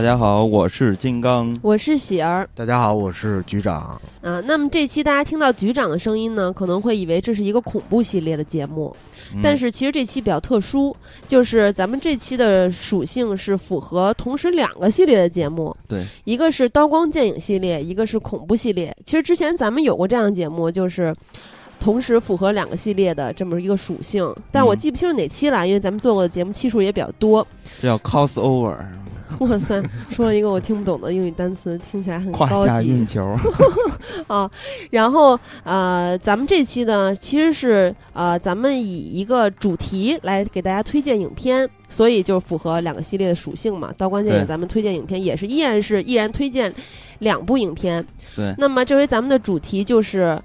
[0.00, 1.54] 大家好，我是金刚。
[1.60, 4.00] 我是喜儿，大家好，我是局长。
[4.22, 8.96] 啊，那么这期大家听到局长的声音呢，可能会以为这是一个恐怖系列的节目，
[9.34, 10.96] 嗯但是其实这期比较特殊，
[11.28, 18.96] 就是咱们这期的属性是符合同时两个系列的节目，对，一个是刀光剑影系列，一个是恐怖系列。
[19.04, 21.14] 其实之前咱们有过这样的节目，就是。
[21.80, 27.44] 同时符合两个系列的这么一个属性，但我嗯记不清是哪期了，因为咱们做过的节目期数也比较多。
[27.80, 28.76] 这叫 crossover，
[29.40, 32.66] 哇塞，说了一个我听不懂的英语单词，听起来很高级。
[32.68, 33.34] 下运球。
[34.26, 34.48] 啊，
[34.90, 43.92] 然后呃，咱们这期呢，其实是呃，咱们以一个主题来给大家推荐影片，所以就符合两个系列的属性嘛。
[43.96, 46.72] 刀光剑影，对咱们推荐影片也是依然是依然推荐
[47.20, 48.04] 两部影片。
[48.36, 50.40] 对，那么这回咱们的主题就是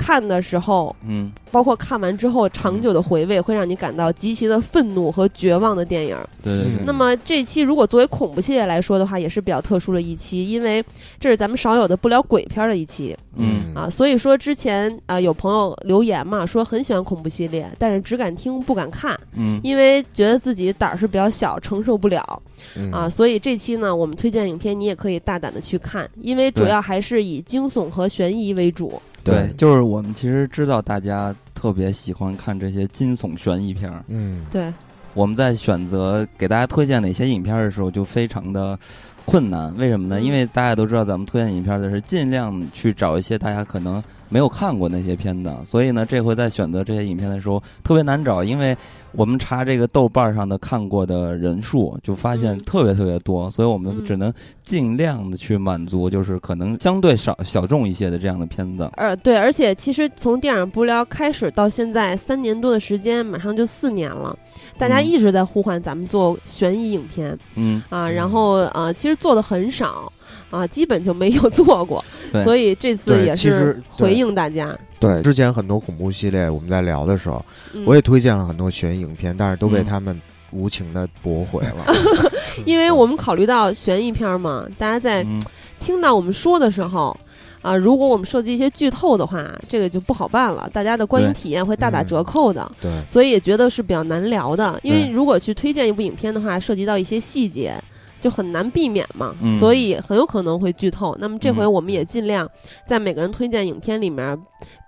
[0.00, 6.16] 看的时候，嗯，包括看完之后长久的回味，会让你感到极其的愤怒和绝望的电影。
[6.42, 6.72] 对对对。
[6.78, 10.82] 嗯那么这期如果作为恐怖系列来说的话，也是比较特殊的一期，因为
[11.20, 13.14] 这是咱们少有的不聊鬼片的一期。
[13.36, 22.42] 嗯啊，所以说之前啊、有朋友留言嘛，说很喜欢恐怖系列，但是只敢听不敢看，嗯因为觉得自己胆儿是比较小，承受不了
[22.74, 23.08] 嗯啊。
[23.08, 29.00] 所以这期呢，我们推荐影片你也可以大胆的去看，因为主要还是以惊悚和悬疑为主。
[29.22, 34.46] 对，就是我们其实知道大家特别喜欢看这些惊悚悬疑片儿，嗯。
[34.50, 34.72] 对，
[35.14, 38.78] 我们在选择给大家推荐哪些影片的时候就非常的
[39.24, 39.74] 困难。
[39.76, 40.18] 为什么呢？
[40.20, 40.24] 嗯。
[40.24, 48.76] 因为大家都知道，咱们推荐影片的是尽量去找一些大家可能没有看过那些片的，所以呢，这回在选择这些影片的时候特别难找，因为
[49.12, 52.64] 我们查这个豆瓣上的看过的人数，就发现嗯。
[52.64, 54.06] 特别特别多，所以我们嗯。
[54.06, 58.88] 只能尽量的去满足，就是可能相对少小众一些的这样的片子。
[58.96, 64.36] 呃，对，而且其实从电影不聊开始到现在三年多的时间，马上就四年了，
[64.78, 65.06] 大家嗯。
[65.06, 67.36] 一直在呼唤咱们做悬疑影片。
[67.56, 70.12] 嗯，啊，然后呃，其实做的很少
[70.50, 72.44] 啊，基本就没有做过， 对。
[72.44, 74.76] 所以这次也是回应大家。
[75.00, 77.44] 对，之前很多恐怖系列我们在聊的时候，
[77.74, 80.20] 嗯我也推荐了很多悬疑影片，但是都被嗯他们
[80.52, 81.92] 无情的驳回了。
[82.66, 85.42] 因为我们考虑到悬疑片嘛，大家在嗯
[85.80, 87.16] 听到我们说的时候。
[87.62, 94.80] 啊，如果我们涉及一些剧透的话，这个就不好办了，大家的观影体验会大打嗯折扣的，对，所以也觉得是比较难聊的。
[94.82, 97.74] 因为如果去推荐一部影片的话，涉及到一些细节，
[98.20, 99.58] 就很难避免嘛，嗯。
[99.58, 101.16] 所以很有可能会剧透。
[101.18, 102.48] 那么这回嗯我们也尽量
[102.86, 104.38] 在每个人推荐影片里面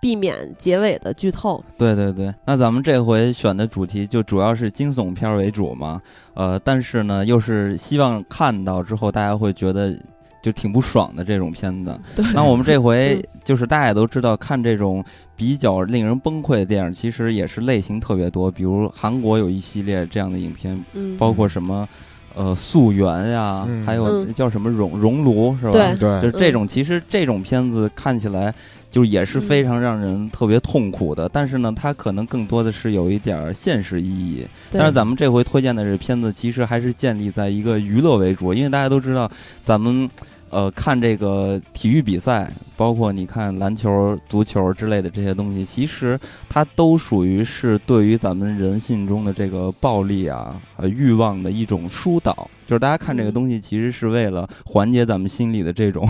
[0.00, 1.62] 避免结尾的剧透。
[1.78, 6.00] 对对对，那咱们这回选的主题就主要是惊悚片儿为主嘛，
[6.34, 9.96] 呃，但是呢，又是希望看到之后大家会觉得
[10.42, 11.98] 就挺不爽的这种片子。
[12.34, 13.40] 那我们这回 嗯。
[13.44, 15.04] 就是大家也都知道，看这种
[15.34, 21.88] 比较令人崩溃的电影，其实也是类型特别多，比如韩国有一系列这样的影片，嗯，包括什么
[22.36, 23.84] 呃溯源呀，嗯。
[23.86, 24.34] 还有嗯。
[24.34, 25.72] 叫什么熔熔炉是吧？
[25.72, 25.94] 对。
[25.98, 26.22] 对。
[26.22, 28.54] 就这种，其实这种片子看起来
[28.90, 34.46] 就也是非常让人特别痛苦的，但是呢，它可能更多的是有一点儿现实意义。
[34.70, 34.78] 对。
[34.78, 39.30] 但是咱们这回推荐的这片子，其实还是建立在一个娱乐为主，因为大家都知道，
[39.64, 40.08] 咱们
[40.50, 52.50] 呃看这个体育比赛，包括你看篮球、足球之类的这些东西，其实它都属于是对于咱们人性中的这个暴力啊、呃欲望的一种疏导。
[52.66, 56.08] 就是大家看这个嗯东西，其实是为了缓解咱们心里的这种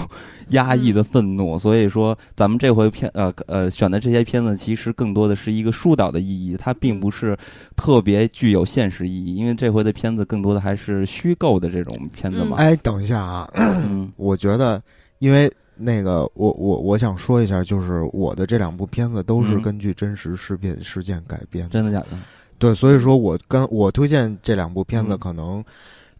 [0.48, 1.58] 压抑的愤怒。
[1.58, 7.36] 所以说，咱们这回片呃呃选的这些片子，其实更多的是一个疏导的意义，它并不是
[7.76, 9.34] 特别具有现实意义。
[9.34, 12.56] 因为这回的片子更多的还是虚构的这种片子嘛。
[12.56, 14.80] 哎，等一下啊，嗯我觉得，
[15.18, 21.70] 因为那个，我我我想说一下，就是我的这两部片子都是嗯根据真实事变事件改编的。
[21.70, 22.18] 真的假的？
[22.58, 25.64] 对，所以说我跟我推荐这两部片子，嗯可能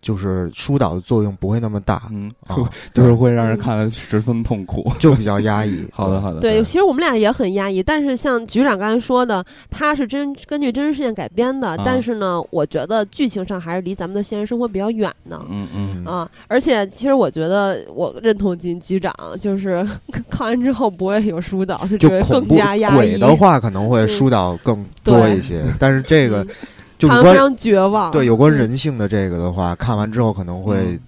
[0.03, 2.57] 就是疏导的作用不会那么大嗯，啊，
[2.93, 4.93] 就是会让人看了十分痛苦。
[4.99, 5.87] 就比较压抑。
[5.95, 6.41] 好的，好的。
[6.41, 15.41] 对，其实我们俩也很压抑，但是像局长刚才说的，他是真根据真实事件改编的，啊但是呢，我觉得剧情上还是离咱们的现实生活比较远的。
[15.49, 19.87] 嗯嗯啊，而且其实我觉得我认同金局长，就是
[20.29, 22.97] 看完之后不会有疏导，是就觉得更加压抑。
[22.97, 26.49] 鬼的话，可能会嗯疏导更多一些，但是这个嗯
[27.09, 28.11] 就有关看完非常绝望。
[28.11, 30.99] 对有关嗯人性的这个的话，看完之后可能会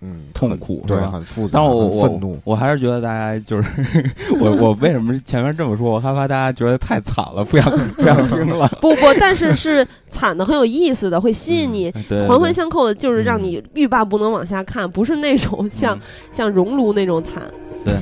[0.00, 2.38] 嗯痛苦对，很复杂，但我愤怒。
[2.44, 3.68] 我还是觉得大家就是
[4.38, 5.90] 我我为什么前面这么说？
[5.90, 8.68] 我害怕大家觉得太惨了，不想不想听了。
[8.80, 11.92] 不不，但是是惨的很有意思的，会吸引你。
[12.28, 16.00] 环环相扣的，就是让嗯你欲罢不能往下看，不是那种像、嗯
[16.32, 17.42] 像熔炉那种惨。
[17.84, 17.94] 对。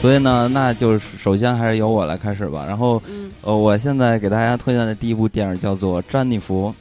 [0.00, 2.64] 所以呢，那就是首先还是由我来开始吧。
[2.66, 6.74] 然后，嗯，呃，我现在给大家推荐的第一部电影叫做《詹妮弗》。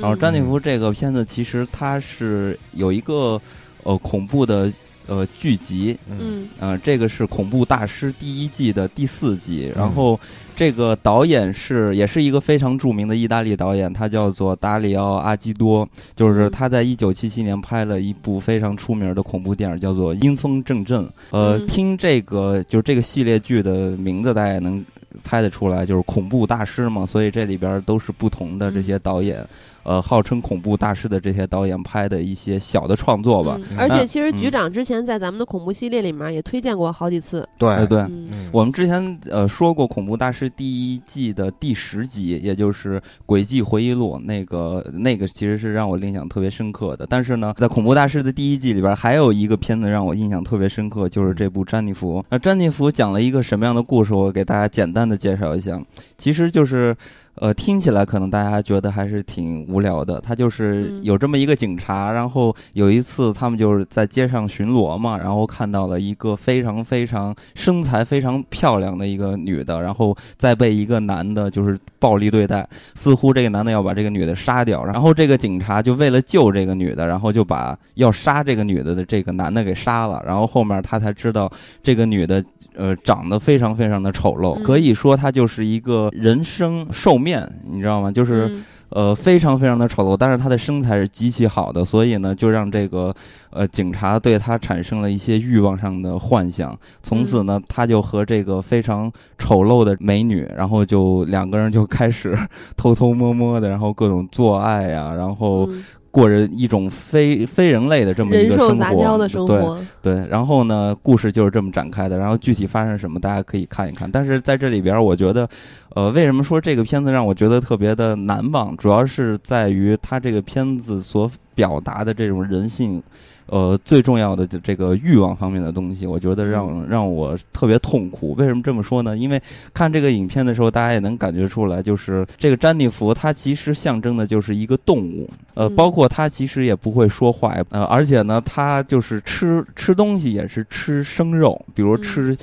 [0.00, 3.40] 然后，嗯詹妮弗这个片子其实它是有一个
[3.84, 4.72] 呃恐怖的
[5.06, 9.72] 呃剧集，嗯嗯呃，这个是《恐怖大师》第一季的第四集。
[9.74, 10.20] 然嗯后，
[10.56, 15.88] 这个导演是也是一个非常著名的意大利导演，他叫做达里奥·阿基多。
[16.16, 21.02] 就是嗯他在一九七七年拍了一部非常出名的恐怖电影，叫做《阴风阵阵》。
[21.30, 24.84] 呃，嗯听这个就是这个系列剧的名字，大家也能
[25.22, 27.04] 猜得出来，就是恐怖大师嘛。
[27.04, 29.46] 所以这里边都是不同的这些导演，
[29.84, 33.58] 呃，号称恐怖大师的这些导演拍的一些小的创作吧。
[33.70, 37.46] 嗯而且其实嗯局长之前在咱们的恐怖系列里面也推荐过好几次。
[37.58, 38.04] 对哎，对。
[38.50, 47.06] 我们之前呃说过《恐怖大师》第一季的第十集，也就是《轨迹回忆录》，那个那个其实是让我印象特别深刻的。
[47.08, 52.20] 但是呢，在《恐怖大师》的第一季里边，还有一个片子让我印象特别深刻，就是这部《詹妮弗》。
[52.30, 54.14] 那《詹妮弗》讲了一个什么样的故事？
[54.14, 55.78] 我给大家简单的介绍一下，
[56.16, 56.96] 其实就是。
[57.36, 60.20] 呃，听起来可能大家觉得还是挺无聊的。
[60.20, 61.04] 他就是嗯。
[61.04, 81.50] 有这么一个警察，然后有一次他们就是在街上巡逻嘛，然后看到了一个非常非常身材非常漂亮的一个女的，然后再被一个男的就是暴力对待，似乎这个男的要把这个女的杀掉，然后这个警察就为了救这个女的，然后就把要杀这个女的的这个男的给杀了，然后后面他才知道
[81.82, 82.42] 这个女的
[82.74, 84.62] 呃长得非常非常的丑陋，嗯。
[84.62, 88.12] 可以说她就是一个人生兽面，你知道吗？
[88.12, 88.46] 就是。
[88.48, 93.12] 嗯呃，非常非常的丑陋，但是他的身材是极其好的，所以呢，就让这个
[93.50, 96.78] 呃警察对他产生了一些欲望上的幻想。
[97.02, 102.38] 从此呢，他就和这个非常丑陋的美女，然后就两个人就开始
[102.76, 109.28] 偷偷摸摸的，然后各种做爱呀、然后嗯过着一种非非人类的这么一个生活。
[109.28, 109.78] 对活。
[110.00, 112.16] 对，然后呢，故事就是这么展开的。
[112.16, 114.08] 然后具体发生什么，大家可以看一看。
[114.08, 115.48] 但是在这里边儿，我觉得，
[115.96, 123.02] 呃，为什么说这个片子让我觉得特别的难忘，主要是在于它这个片子所表达的这种人性。
[123.46, 128.34] 呃，最重要的就这个欲望方面的东西，我觉得让让我特别痛苦。
[128.38, 129.16] 为什么这么说呢？
[129.16, 129.40] 因为
[129.72, 135.28] 看这个影片的时候，大家也能感觉出来，就是这个詹妮弗，她其实象征的就是一个动物。
[135.54, 142.36] 呃，嗯包括她其实也不会说话，呃，而且呢，她就是吃吃东西也是吃生肉，比如嗯吃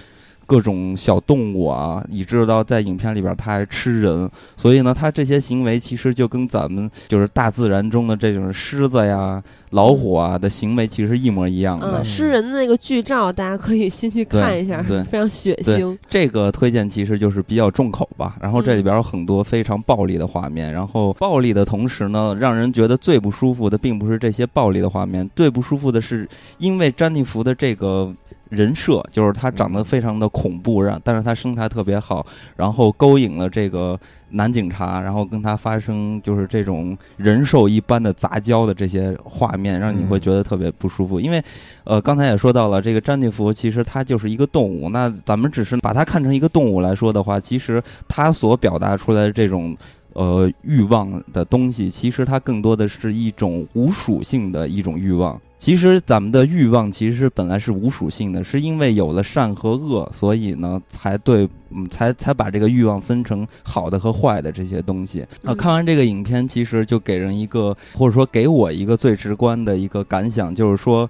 [0.51, 4.29] 各种小动物啊，以致到在影片里边它还吃人。
[4.57, 12.01] 所以呢，它这些行为其实就跟咱们就是大自然中的这种狮子呀、老虎啊的行为其实一模一样的。
[12.01, 15.97] 嗯，吃人的那个剧照，大家可以先去看一下， 对非常血腥。
[16.09, 26.27] 这个推荐其实就是比较重口吧，然后这里边有很多非常暴力的画面，然后暴力的同时呢，让人觉得最不舒服的并不是这些暴力的画面，最不舒服的是
[26.57, 28.13] 因为詹妮弗的这个。
[28.51, 32.23] 人设就是他长得非常的恐怖，让但是他身材特别好，
[32.55, 33.99] 然后勾引了这个
[34.29, 41.19] 男警察，然后跟他发生就是这种人兽一般的杂交的这些画面，让你会觉得特别不舒服。
[41.19, 41.41] 因为，
[41.85, 49.75] 呃，刚才也说到了，这个詹妮弗其实它就是一个动物，那咱们只是把它看成一个动物来说的话，其实它所表达出来的这种。
[50.13, 55.39] 呃，欲望的东西，其实它更多的是一种无属性的一种欲望。
[55.61, 65.21] 其实咱们的欲望其实本来是无属性的，是因为有了善和恶，所以呢，才对，嗯，才才把这个欲望分成好的和坏的这些东西。
[65.21, 71.07] 啊，嗯看完这个影片，其实就给人一个，或者说给我一个最直观的一个感想，就是说。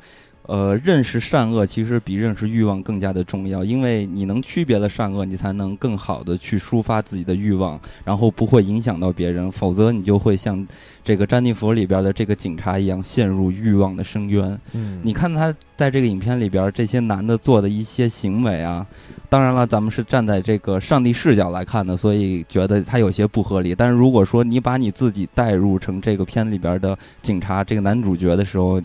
[0.52, 10.68] 呃，认识善恶其实比认识欲望更加的重要，因为你能区别了善恶，你才能更好的去抒发自己的欲望，然后不会影响到别人，否则你就会像
[11.06, 14.60] 这个詹妮弗里边的这个警察一样陷入欲望的深渊。
[14.74, 18.86] 嗯，你看他在这个影片里边这些男的做的一些行为啊，
[19.30, 23.74] 当然了，咱们是站在这个上帝视角来看的，所以觉得他有些不合理。
[23.74, 28.82] 但是如果说你把你自己带入成这个片里边的警察这个男主角的时候，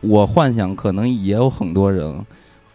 [0.00, 2.24] 我幻想可能也有很多人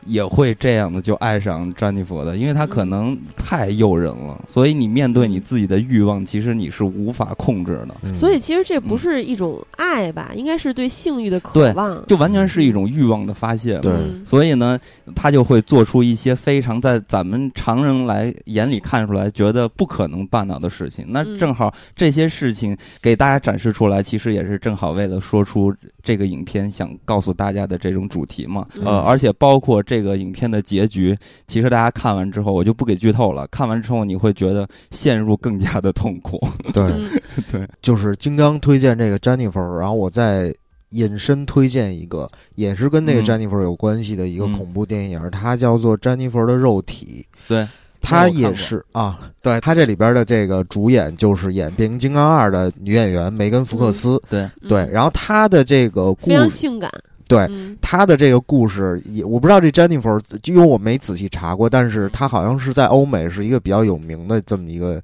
[0.06, 4.44] 也会这样的就爱上詹妮弗的，因为他可能太诱人了。
[4.48, 7.96] 所以你面对你自己的欲望，其实你是无法控制的。
[8.04, 12.06] 嗯所以其实这不嗯是一种爱吧，应该是对性欲的渴望。
[12.08, 13.78] 就完全是一种欲望的发泄。
[13.80, 14.80] 对嗯所以呢，
[15.14, 21.06] 他就会做出一些非常在咱们常人来眼里看出来觉得不可能办到的事情。
[21.10, 28.66] 那嗯正好这些事情给大家展示出来，其实也是正好为了说出这个影片想告诉大家的这种主题嘛。
[28.78, 33.46] 嗯呃，而且包括这个影片的结局，其实大家看完之后，我就不给剧透了。
[33.48, 36.40] 看完之后，你会觉得陷入更加的痛苦。
[36.74, 36.84] 对，
[37.52, 40.54] 对就是金刚推荐这个 Jennifer，然后我再
[40.90, 47.26] 引申推荐一个，也是跟那个嗯詹妮弗有关系的一个嗯恐怖电影，它叫做《詹妮弗的肉体》。
[47.48, 47.68] 对，
[48.00, 54.22] 她也是啊，对，她这里边的这个主演就是演《变形金刚二》的女演员梅根·福克斯。
[54.30, 56.92] 对，嗯对，然后她的这个故非常性感，
[57.34, 65.02] 对嗯她的这个故事也，我不知道这詹妮弗，因为我没仔细查过，但是他好像是在欧美是一个比较有名的这么一个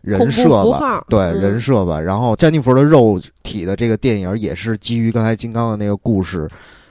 [0.00, 2.00] 人设吧，对、嗯人设吧。
[2.00, 6.48] 然后詹妮弗的肉体的这个电影也是基于刚才金刚的那个故事，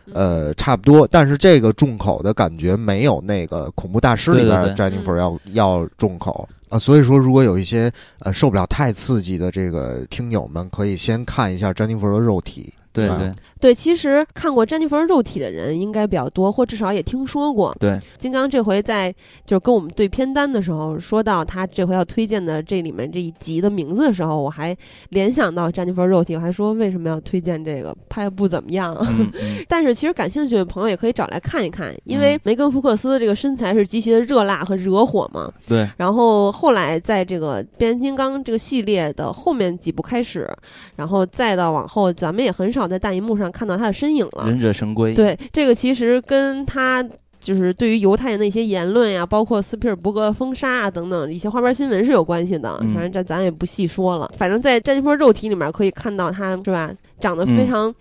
[0.07, 6.79] 嗯呃，差不多，但是这个重口的感觉没有那个恐怖大师里边的詹妮弗要要重口啊。
[6.79, 12.73] 所以说，如果有一些呃受不了太刺激的这个听友们，可以先看一下詹妮弗的肉体。
[13.01, 17.75] 啊对对对，其实看过詹妮弗肉体的人应该比较多，或至少也听说过。
[17.79, 19.13] 对，金刚这回在
[19.45, 24.75] 就是跟我们对片单的时候，说到他这回要推荐的这里面这一集的名字的时候，我还
[25.09, 28.95] 联想到詹妮弗肉体，我还说为什么要推荐这个，拍的不怎么样。
[28.99, 35.51] 嗯嗯，但是其实感兴趣的朋友也可以找来看一看，因为嗯梅根·福克斯这个身材是极其的热辣和惹火嘛。
[35.65, 40.49] 对，然后后来在这个变形金刚这个系列的后面几部开始，
[40.95, 44.45] 然后再到往后，咱们也很少在大荧幕上看到他的身影了。
[44.47, 47.05] 忍者神龟，对，这个其实跟他。
[47.43, 52.79] 就是对于犹太人的一些言论呀，包括斯皮尔伯格封杀啊等等一些花边新闻是有关系的。
[52.81, 54.31] 嗯反正这咱也不细说了。
[54.37, 57.95] 反正在詹妮弗肉体里面可以看到他是吧，长得非嗯常。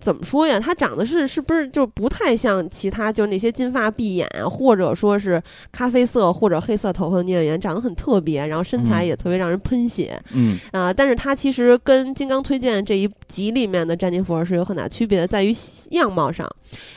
[0.00, 0.58] 怎么说呀？
[0.58, 15.54] 他长得是是不是就不太像其他就那些金发碧眼啊，或者说是咖啡色或者黑色头发的女演员，长得很特别，然后身材嗯也特别让人喷血嗯啊、但是他其实跟金刚推荐这一集里面的詹妮弗是有很大区别的，在于
[15.90, 16.48] 样貌上，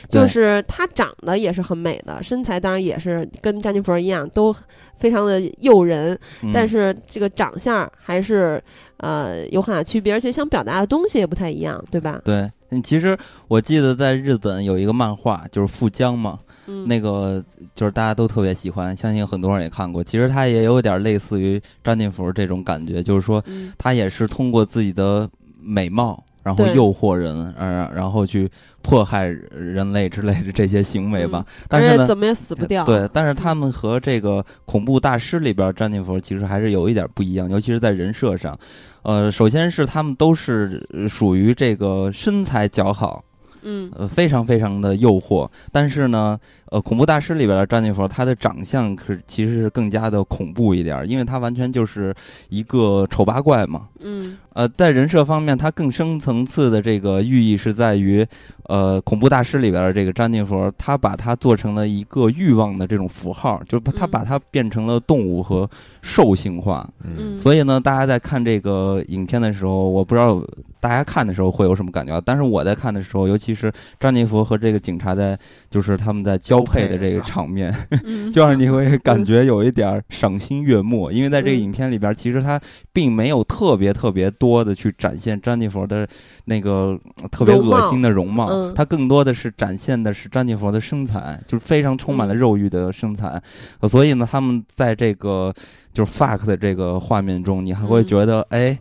[0.08, 4.54] 就是她长得也是很美的，身材当然也是跟詹妮弗一样，都
[4.98, 8.62] 非常的诱人，嗯但是这个长相还是
[8.98, 12.20] 呃有很大区别，而且想表达的东西也不太一样，对吧？
[12.24, 13.16] 对，嗯其实
[13.48, 17.42] 我记得在日本有一个漫画，就是富江嘛，嗯，那个
[17.74, 20.02] 就是大家都特别喜欢，相信很多人也看过。
[20.02, 23.72] 其实他也有点类似于詹妮弗这种感觉，就是说嗯。
[23.76, 25.28] 他也是通过自己的
[25.60, 28.50] 美貌，然后诱惑人，呃，然后去
[28.84, 31.44] 迫害人类之类的这些行为吧。
[31.68, 32.84] 但是呢，怎么也死不掉。
[32.84, 38.56] 对，但是他们和这个恐怖大师里边詹妮弗其实还是有一点不一样，尤其是在人设上。
[39.02, 43.22] 呃，首先是他们都是呃属于这个身材姣好，
[43.62, 45.48] 嗯呃，非常非常的诱惑。
[45.70, 46.38] 但是呢，
[46.70, 52.14] 呃，恐怖大师里边的詹妮弗，她的长相可其实是更加的恐怖一点，因为她完全就是
[52.48, 53.88] 一个丑八怪嘛。
[54.00, 58.24] 嗯呃，在人设方面，她更深层次的这个寓意是在于，
[58.64, 64.10] 呃，恐怖大师里边的这个詹妮弗，他把它做成了一个欲望的这种符号，就是把他嗯。
[64.14, 65.68] 把它变成了动物和
[66.00, 66.88] 兽性化。
[67.02, 70.40] 嗯，所以呢，大家在看这个影片的时候，我不知道
[70.78, 75.36] 大家看的时候会有什么感觉啊，但是我在看的时候，尤其是詹妮弗和这个警察在，
[75.74, 78.30] 就是他们在交配的这个场面，嗯。
[78.32, 82.60] 就让你会感觉有一点儿赏心悦目，因为在这个嗯影片里边，其实它
[82.92, 86.06] 并没有特别特别多的去展现詹妮弗的
[86.44, 88.72] 那个呃特别恶心的容貌，嗯。
[88.72, 93.42] 它更多的是展现的是詹妮弗的身材，就是非常充满了嗯肉欲的身材，
[93.80, 95.52] 呃所以呢，他们在这个
[95.92, 98.06] 就是 fuck 的这个画面中，你还会嗯。
[98.06, 98.78] 觉得哎。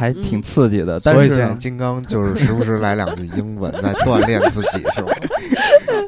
[0.00, 5.12] 还挺刺激的，但所以现在是金刚就是时不时来两句英文，来锻炼自己， 是吧？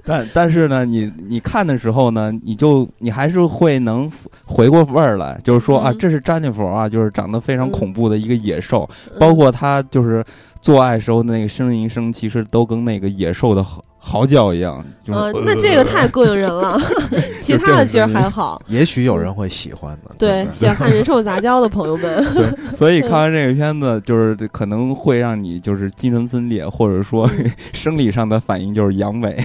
[0.03, 4.11] 但但是呢，你你看的时候呢，你就你还是会能
[4.47, 5.99] 回过味儿来，就是说啊，嗯。
[5.99, 7.71] 这是詹妮弗啊，就是长得非常嗯。
[7.71, 9.19] 恐怖的一个野兽，嗯。
[9.21, 10.25] 包括他就是
[10.63, 16.77] 做爱时候的那个呻吟声，其实都跟那个野兽的嚎嚎叫一样，就是、啊，那这个太膈应人了，
[17.41, 18.61] 其他的其实还好。
[18.67, 20.13] 也许有人会喜欢的。
[20.19, 29.37] 对，喜欢看人兽杂交的朋友们， 对，所以看完这个片子，就是可能会让你就是精神分裂，或者说嗯 生理上的反应就是阳痿，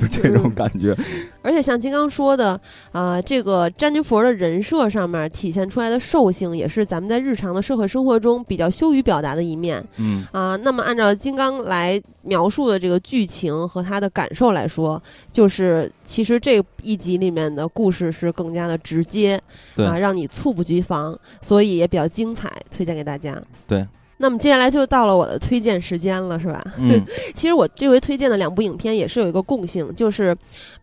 [0.00, 0.94] 就这种感觉。
[1.42, 2.58] 而且像金刚说的，
[2.92, 19.40] 啊、这个詹妮弗的人设上面体现出来的兽性，也是咱们在日常的社会生活中比较羞于表达的一面嗯啊、那么按照金刚来描述的这个剧情和他的感受来说，就是其实这一集里面的故事是更加的直接，
[19.74, 23.40] 对啊，让你猝不及防，所以也比较精彩，推荐给大家。
[23.66, 23.86] 对。
[24.22, 26.62] 那么接下来就到了我的推荐时间了，是吧？
[26.78, 30.34] 嗯 其实我这回推荐的两部影片也是有一个共性，就是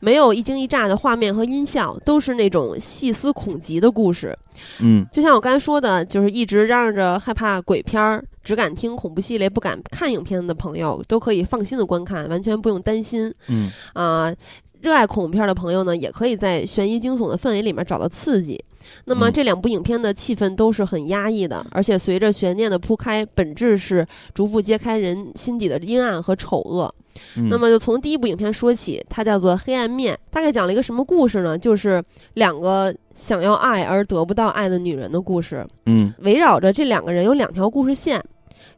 [0.02, 4.38] 没有一惊一乍的画面和音效，都是那种细思恐极的故事。
[4.82, 14.36] 嗯就像我刚才说的，就是一直嚷嚷着害怕鬼片儿，只敢听恐怖系列，不敢看影片的朋友，都可以放心的观看，完全不用担心嗯啊。
[14.82, 18.64] 热爱恐怖片的朋友呢，也可以在悬疑惊悚的氛围里面找到刺激。
[19.06, 26.94] 那么嗯这两部影片的气氛都是很压抑的，而且随着悬念的铺开，本质是逐步揭开人心底的阴暗和丑恶。
[27.36, 31.58] 嗯那么就从第一部影片说起，它叫做《黑暗面》，大概讲了一个什么故事呢？
[31.58, 32.02] 就是
[32.36, 35.68] 两个想要爱而得不到爱的女人的故事。
[35.88, 38.24] 嗯围绕着这两个人有两条故事线。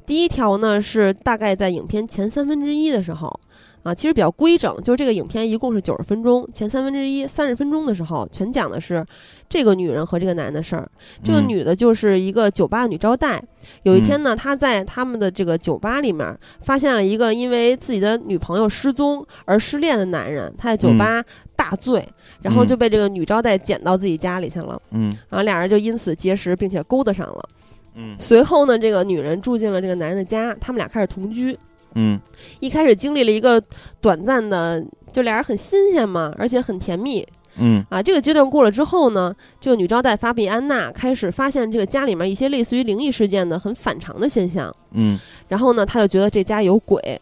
[0.08, 3.40] 第一条呢是大概在影片前三分之一的时候，
[3.84, 9.04] 啊，其实比较规整，就是这个影片一共是九十分钟，前三分之一三十分钟的时候，全讲的是
[9.50, 10.88] 这个女人和这个男的事儿。
[11.24, 13.44] 这个嗯女的就是一个酒吧女招待，
[13.84, 21.24] 有一天呢，她在他们的这个酒吧里面发现了一个因为自己的女朋友失踪而失恋的男人，他在酒吧
[21.56, 22.08] 大醉，
[22.44, 27.50] 然后就被这个女招待捡到自己家里去了，嗯然后俩人就因此结识，并且勾搭上了。
[27.96, 31.58] 嗯随后呢，这个女人住进了这个男人的家，他们俩开始同居。
[31.96, 32.20] 嗯
[32.60, 33.62] 一开始经历了一个
[34.00, 38.02] 短暂的，就俩人很新鲜嘛，而且很甜蜜嗯啊。
[38.02, 47.20] 这个阶段过了之后呢，这个女招待法比安娜开始发现这个家里面一些类似于灵异事件的很反常的现象，嗯然后呢，她就觉得这家有鬼，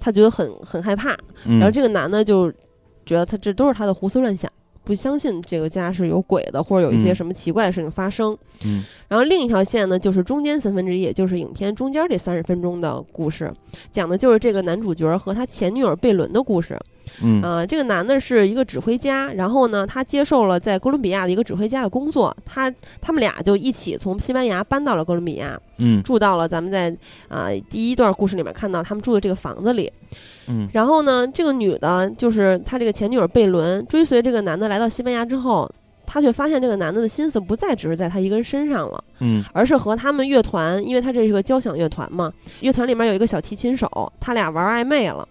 [0.00, 1.16] 她觉得很很害怕。
[1.44, 2.50] 嗯，然后这个男的就
[3.04, 4.50] 觉得他这都是他的胡思乱想，
[4.90, 8.36] 不相信这个家是有鬼的，或者有一些嗯什么奇怪的事情发生。
[8.64, 13.52] 嗯然后另一条线呢，就是中间三分之一，也就是影片中间这三十分钟的故事，
[13.92, 16.76] 讲的就是这个男主角和他前女友贝伦的故事。
[17.22, 26.94] 嗯啊、这个男的是一个指挥家，然后呢，他接受了在哥伦比亚的一个指挥家的工作，他他们俩就一起从西班牙搬到了哥伦比亚，嗯住到了咱们在
[27.28, 29.92] 啊、第一段故事里面看到他们住的这个房子里。
[30.48, 35.70] 嗯然后呢，这个女的，就是他这个前女友贝伦，追随这个男的来到西班牙之后，
[36.06, 43.86] 他却发现这个男的的心思不再只是在他一个人身上了，嗯而是和他们乐团，因为他这是个交响乐团嘛，乐团里面有一个小提琴手，
[44.18, 45.28] 他俩玩暧昧了。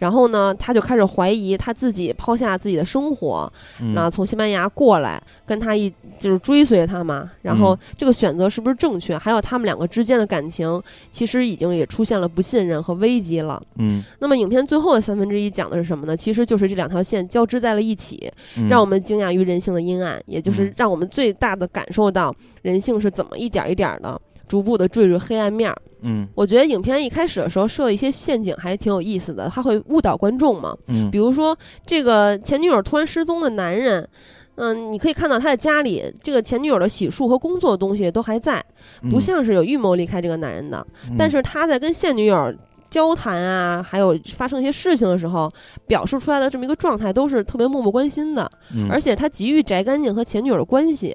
[0.00, 9.16] 然后呢，他就开始怀疑他自己抛下自己的生活，嗯那从西班牙过来跟他一就是追随他嘛，然后嗯这个选择是不是正确？
[9.16, 10.82] 还有他们两个之间的感情，
[11.12, 13.62] 其实已经也出现了不信任和危机了。
[13.76, 16.16] 嗯那么影片最后的三分之一讲的是什么呢？
[16.16, 24.18] 其实就是这两条线交织在了一起，嗯让我们惊讶于人性的阴暗，也就是嗯让我们最大的感受到人性是怎么一点一点的
[24.50, 25.76] 逐步的坠入黑暗面儿。
[26.02, 30.76] 嗯我觉得影片一开始的时候设一些陷阱，还挺有意思的，他会误导观众嘛。
[30.88, 34.08] 嗯比如说，这个前女友突然失踪的男人，
[34.56, 38.64] 嗯，你可以看到他的家里，这个前女友的洗漱和工作的东西都还在，
[39.08, 40.84] 不像是有预谋离开这个男人的。
[41.08, 42.52] 嗯但是他在跟现女友
[42.88, 45.52] 交谈啊，还有发生一些事情的时候，
[45.86, 51.14] 表述出来的这么一个状态，都是特别漠不关心的，嗯而且他急于摘干净和前女友的关系。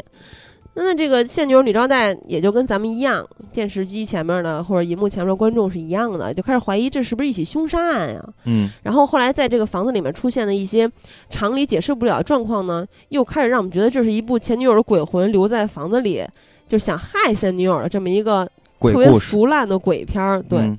[0.77, 10.89] 那这个现女友女招待也就跟咱们一样，电视机前面的或者荧幕前面的观众是一样的，就开始怀疑这是不是一起凶杀案呀、嗯然后后来在这个房子里面出现的一些
[11.29, 16.23] 常理解释不了的状况呢，又开始让我们觉得这是一部前女友的鬼魂留在房子里，
[16.67, 18.45] 就想害现女友的这么一个
[18.79, 20.43] 特别鬼故事俗烂的鬼片儿。
[20.43, 20.77] 对，嗯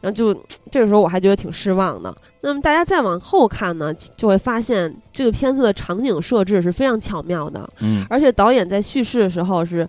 [0.00, 0.34] 然后就
[0.70, 2.14] 这个时候我还觉得挺失望的。
[2.40, 9.88] 那么大家再往后看呢，就会发现这个片子的场景设置是非常巧妙的，嗯而且导演在叙事的时候是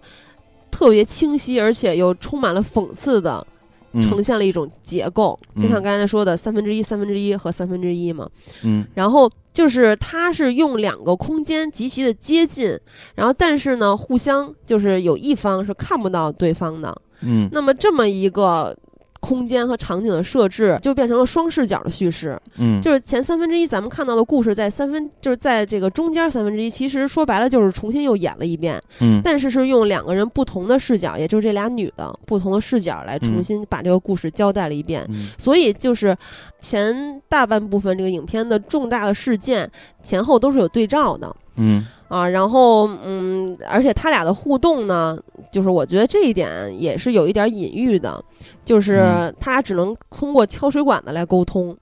[0.71, 3.45] 特别清晰，而且又充满了讽刺的
[3.91, 8.27] 嗯呈现了一种结构，嗯就像刚才说的三分之一、三分之一和三分之一嘛。
[8.63, 12.75] 嗯然后就是它是用两个空间极其的接近，
[13.13, 16.99] 然后但是呢，互相就是有一方是看不到对方的。
[17.21, 18.75] 嗯那么这么一个
[19.19, 22.39] 空间和场景的设置，就变成了双视角的叙事。
[22.57, 35.05] 嗯就是前三分之一咱们看到的故事，在三分就是在这个中间三分之一，其实说白了就是重新又演了一遍，嗯但是是用两个人不同的视角，也就是这俩女的不同的视角来重新把这个故事交代了一遍。
[35.09, 36.15] 嗯所以就是
[36.59, 39.69] 前大半部分这个影片的重大的事件
[40.01, 45.15] 前后都是有对照的嗯啊，然后嗯，而且他俩的互动呢，
[45.51, 46.49] 就是我觉得这一点
[46.81, 48.23] 也是有一点隐喻的，
[48.65, 51.77] 就是嗯他俩只能通过敲水管子来沟通，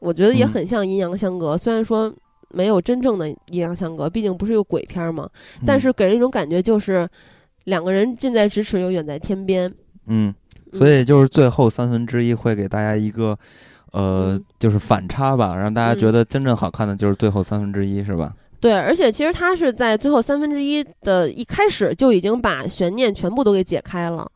[0.00, 2.12] 我觉得也嗯很像阴阳相隔，虽然说。
[2.50, 5.28] 没有真正的阴阳相隔，毕竟不是一个鬼片儿嘛。
[5.66, 7.06] 但是给人一种感觉，就是
[7.64, 9.70] 两个人近在咫尺又远在天边。
[10.06, 10.34] 嗯，
[10.72, 13.38] 所以就是最后三分之一会给大家一个。
[13.92, 18.32] 呃嗯，就是反差吧，让大家嗯觉得真正好看的就是最后三分之一，是吧？
[18.60, 24.28] 对，而且其实他是在最后三分之一的一开始就已经把悬念全部都给解开了，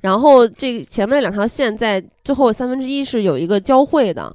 [0.00, 4.34] 然后这前面两条线在最后三分之一是有一个交汇的，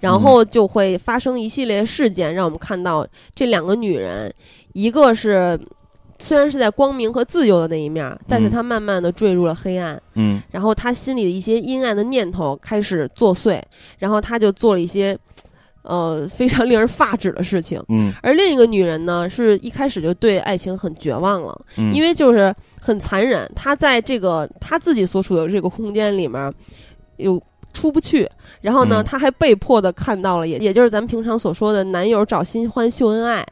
[0.00, 4.32] 然后就会发生一系列事件，让我们看到这两个女人，
[4.72, 5.58] 一个是
[6.18, 8.50] 虽然是在光明和自由的那一面，但是嗯。
[8.50, 10.40] 她慢慢的坠入了黑暗，嗯。
[10.50, 13.60] 然后她心里的一些阴暗的念头开始作祟，
[13.98, 15.18] 然后她就做了一些
[15.82, 17.82] 呃非常令人发指的事情。
[17.88, 26.52] 嗯而另一个女人呢，是一开始就对爱情很绝望了，嗯，因为就是很残忍，她在这个她自己所处的这个空间里面
[27.16, 27.42] 有
[27.72, 28.28] 出不去，
[28.60, 33.44] 然后呢，嗯她还被迫的看到了，也也就是咱们平常所说的男友找新欢秀恩爱，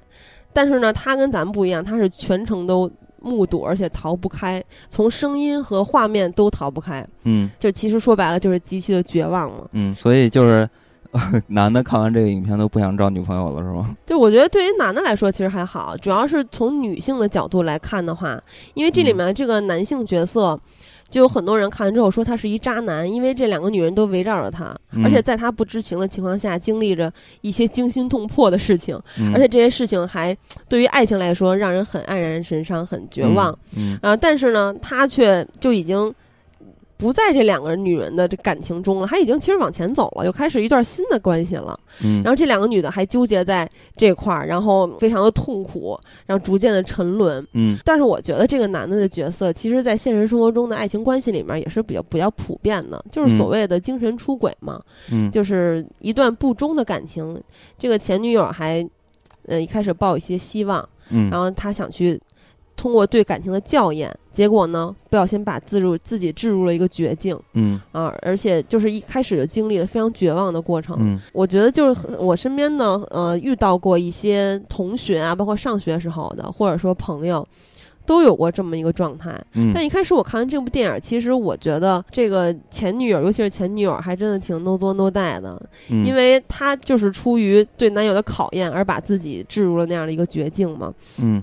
[0.53, 2.91] 但是呢，她跟咱们不一样，她是全程都
[3.21, 9.67] 目睹，而且逃不开，从声音和画面都逃不开，嗯就其实说白了就是极其的绝望嘛。
[9.73, 10.69] 嗯，所以就是。
[11.49, 13.97] 男的看完这个影片都不想找女朋友了，是吗？
[14.07, 18.41] 就我觉得对于男的来说其实还好，主要是从女性的角度来看的话，
[18.75, 20.59] 因为这里面这个男性角色。
[21.11, 30.33] 就有很多人看完之后说他是一渣男，因为这两个女人都围绕着他，嗯而且在他不知情的情况下经历着一些惊心动魄的事情，嗯而且这些事情还
[30.69, 33.53] 对于爱情来说让人很黯然神伤、很绝望。
[33.77, 36.15] 嗯啊、但是呢，他却就已经
[37.01, 41.79] 不在这两个女人的这感情中了，他已经其实往前走了，又开始一段新的关系了。
[42.05, 47.45] 嗯，然后这两个女的还纠结在这块儿，然后非常的痛苦，然后逐渐的沉沦。
[47.55, 54.79] 嗯但是我觉得这个男的的角色，其实在现实生活中的爱情关系里面也是比较比较普遍的，就是所谓的精神出轨嘛，
[55.11, 57.41] 嗯就是一段不忠的感情。
[57.79, 58.87] 这个前女友还，
[59.47, 62.21] 呃，一开始抱一些希望，嗯，然后他想去
[62.81, 70.97] 通过对感情的校验，结果呢，不小心把自入自己置入了一个绝境嗯啊，而且就是一开始就经历了非常绝望的过程。
[70.99, 77.47] 嗯我觉得就是很我身边呢，呃，遇到过一些同学啊，包括上学时候的，或者说朋友。
[78.07, 90.93] 都有过这么一个状态，嗯，但一开始我看完这部电影，其实我觉得这个前女友，尤其是前女友，还真的挺 no 作 no die 的，嗯因为她就是出于对男友的考验而把自己置入了那样的一个绝境嘛。
[91.19, 91.41] 嗯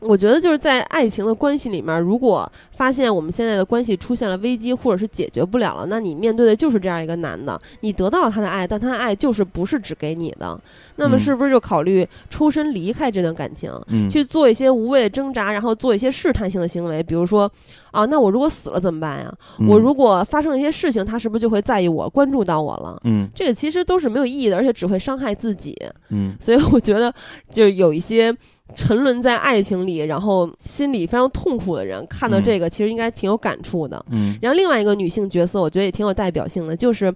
[0.00, 10.58] 我觉得就是在爱情的关系里面，如果发现我们现在的关系出现了危机，或者是解决不了了，那你面对的就是这样一个男的，你得到了他的爱，但他的爱就是不是只给你的，
[11.00, 13.72] 那么嗯是不是就考虑抽身离开这段感情？
[13.88, 17.50] 嗯去做一些无谓的挣扎，然后做一些试探性的行为，比如说，
[17.90, 19.34] 啊，那我如果死了怎么办呀？
[19.58, 23.00] 嗯我如果发生了一些事情，他是不是就会在意我、关注到我了？
[23.04, 25.76] 嗯这个其实都是没有意义的，而且只会伤害自己。
[26.10, 27.12] 嗯所以我觉得，
[27.50, 28.36] 就是有一些
[28.74, 34.04] 沉沦在爱情里，然后心里非常痛苦的人，看到嗯这个其实应该挺有感触的。
[34.10, 37.12] 嗯然后另外一个女性角色，我觉得也挺有代表性的，就是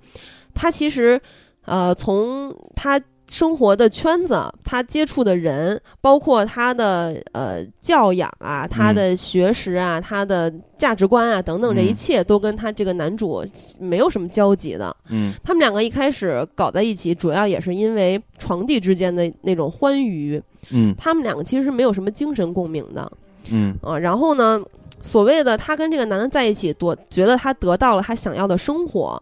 [0.54, 1.20] 她其实，
[1.64, 13.44] 呃，从她生活的圈子，他接触的人，包括他的呃教养啊，他的学识啊，他的价值观啊等等，这一嗯切都跟他这个男主
[13.80, 14.94] 没有什么交集的。
[15.08, 15.32] 嗯。
[15.42, 20.94] 他们两个一开始搞在一起，主要也是因为床地之间的那种欢愉，嗯。
[20.96, 23.10] 他们两个其实是没有什么精神共鸣的。
[23.50, 23.76] 嗯。
[23.82, 24.62] 啊，然后呢，
[25.02, 29.20] 所谓的他跟这个男的在一起，多觉得他得到了他想要的生活，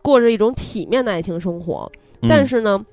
[0.00, 1.90] 过着一种体面的爱情生活。
[2.22, 2.84] 嗯，但是呢，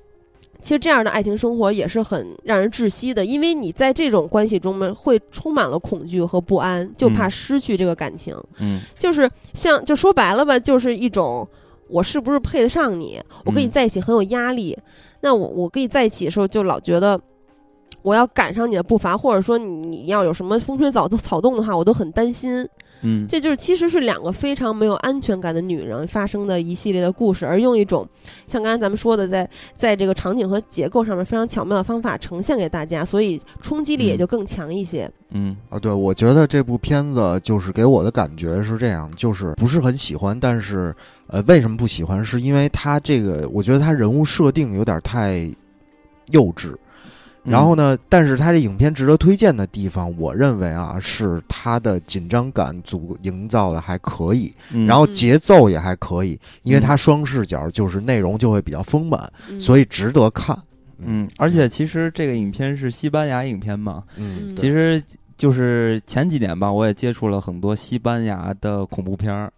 [0.64, 8.34] 其实这样的爱情生活也是很让人窒息的，因为你在这种关系中呢，会充满了恐惧和不安，就怕嗯失去这个感情。
[8.60, 11.46] 嗯就是像就说白了吧，就是一种
[11.86, 13.20] 我是不是配得上你？
[13.44, 14.74] 我跟你嗯在一起很有压力。
[15.20, 17.20] 那我我跟你在一起的时候，就老觉得
[18.00, 22.66] 我要赶上你的步伐，或者说你你要有什么风吹草草动的话，我都很担心。
[23.04, 28.08] 嗯这就是其实是两个非常没有安全感的女人发生的一系列的故事，而用一种
[28.46, 35.10] 像刚才咱们说的，在在这个场景和结构上面非常巧妙的方法呈现给大家，所以冲击力也嗯就更强一些。
[35.36, 40.94] 嗯啊，对，我觉得这部片子就是给我的感觉是这样，就是不是很喜欢，但是
[41.26, 42.24] 呃，为什么不喜欢？
[42.24, 45.50] 是因为他这个，我觉得他人物设定有点太
[46.30, 46.74] 幼稚。
[47.44, 60.58] 然后呢，但是他这影片值得推荐的地方，我认为啊，是他的紧张感足营造的还可以，嗯，然后节奏也还可以，因为嗯它双视角，就是内容就会比较丰满，嗯、所以值得看。
[60.98, 65.02] 嗯，而且其实这个影片是西班牙影片嘛，嗯，嗯其实
[65.36, 69.52] 就是前几年吧，我也接触了很多西班牙的恐怖片儿。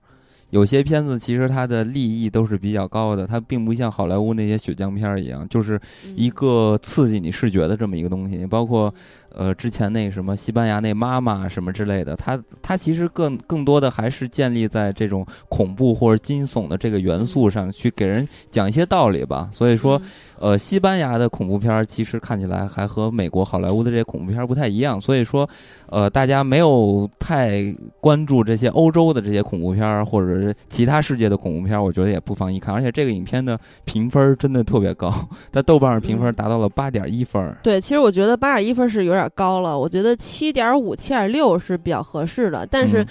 [0.50, 5.80] 有些片子其实它的利益都是比较高的，它并不像好莱坞那些血浆片儿一样，就是
[6.14, 8.46] 一个刺激你视觉的这么一个东西。
[8.46, 8.94] 包括
[9.36, 19.48] 呃之前那什么西班牙那妈妈什么之类的，它它其实更更多的还是建立在这种恐怖或者惊悚的这个元素上去给人讲一些道理吧。
[19.52, 20.00] 所以说，
[20.38, 25.48] 呃，西班牙的恐怖片儿其实看起来还和美国好莱坞的这些恐怖片儿不太一样，所以说，
[25.88, 27.62] 呃，大家没有太
[28.00, 32.74] 关注这些欧洲的这些恐怖片儿，或者是其他世界的恐怖片儿，我觉得也不妨一看。
[32.74, 35.12] 而且这个影片的评分儿真的特别高，
[35.50, 37.56] 在豆瓣上评分达到了八点一分儿。
[37.62, 42.66] 对，其实我觉得八点一分是有点高了，我觉得七点五、七点六是比较合适的。
[42.70, 43.06] 但是，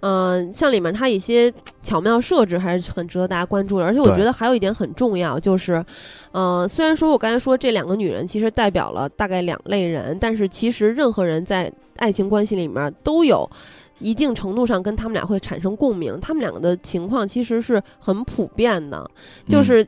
[0.00, 1.52] 嗯、像里面它一些
[1.82, 3.84] 巧妙设置还是很值得大家关注的。
[3.84, 5.84] 而且我觉得还有一点很重要，就是，
[6.32, 13.48] 嗯、虽然说我刚才说这两个女人其实代表了大概两类人，但是其实任何人在爱情关系里面都有
[13.98, 16.18] 一定程度上跟他们俩会产生共鸣。
[16.20, 19.10] 他们两个的情况其实是很普遍的，
[19.48, 19.84] 就是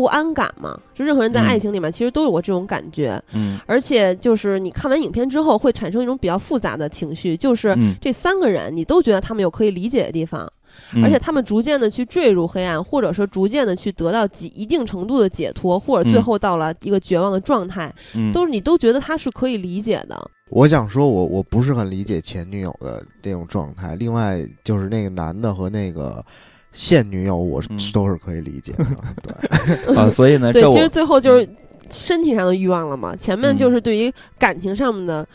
[0.00, 0.80] 不安感嘛。
[0.94, 10.50] 就任何人在嗯爱情里面其实都有过这种感觉，嗯而且就是你看完影片之后会产生一种比较复杂的情绪，就是嗯，这三个人你都觉得他们有可以理解的地方。
[10.94, 20.16] 嗯而且他们逐渐的去坠入黑暗，或者说逐渐的去得到几一定程度的解脱，或者最嗯后到了一个绝望的状态，嗯都是你都觉得他是可以理解的。
[20.48, 23.96] 我想说我，我不是很理解前女友的那种状态。
[23.96, 26.24] 另外，就是那个男的和那个
[26.72, 28.86] 现女友，我都是可以理解的。
[29.86, 31.48] 对， 啊，所以呢，对，其实最后就是
[31.90, 35.26] 身体上的欲望了嘛，前面嗯就是对于感情上面的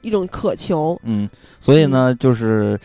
[0.00, 0.98] 一种渴求。
[1.04, 1.28] 嗯，
[1.60, 2.80] 所以呢，就是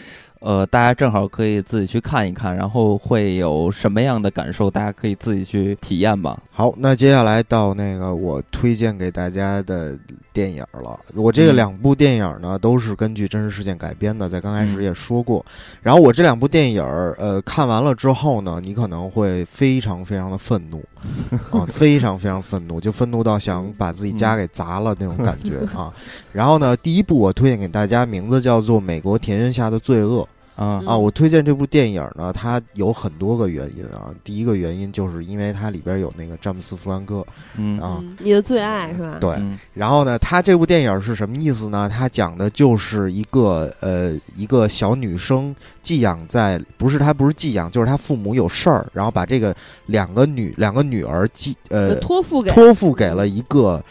[0.46, 6.40] 呃，大家正好可以自己去看一看，然后会有什么样的感受，大家可以自己去体验吧。
[6.52, 9.98] 好，那接下来到那个我推荐给大家的
[10.32, 11.00] 电影了。
[11.16, 15.44] 我这个嗯两部电影呢，都是根据真实事件改编的，在刚开始嗯也说过。
[15.82, 20.84] 然后我这两部电影儿，呃，看完了之后呢，你可能会非常非常的愤怒
[21.58, 25.92] 啊，非常非常愤怒， 就愤怒到想把自己家给砸了那种感觉啊。
[26.32, 30.22] 然后呢，第一部我推荐给大家，名字叫做《美国田园下的罪恶》。
[30.56, 34.10] 啊嗯啊，我推荐这部电影呢，它有很多个原因啊。
[34.24, 37.26] 第一个原因就是因为它里边有那个詹姆斯·弗兰克，
[37.58, 39.18] 嗯啊嗯，你的最爱是吧？
[39.20, 39.32] 对。
[39.36, 41.90] 嗯然后呢，它这部电影是什么意思呢？
[41.90, 49.54] 它讲的就是一个呃一个小女生寄养在，不是她不是寄养，就是她父母有事儿，然后把这个
[49.88, 53.84] 两个女两个女儿寄呃托付给托付给了一个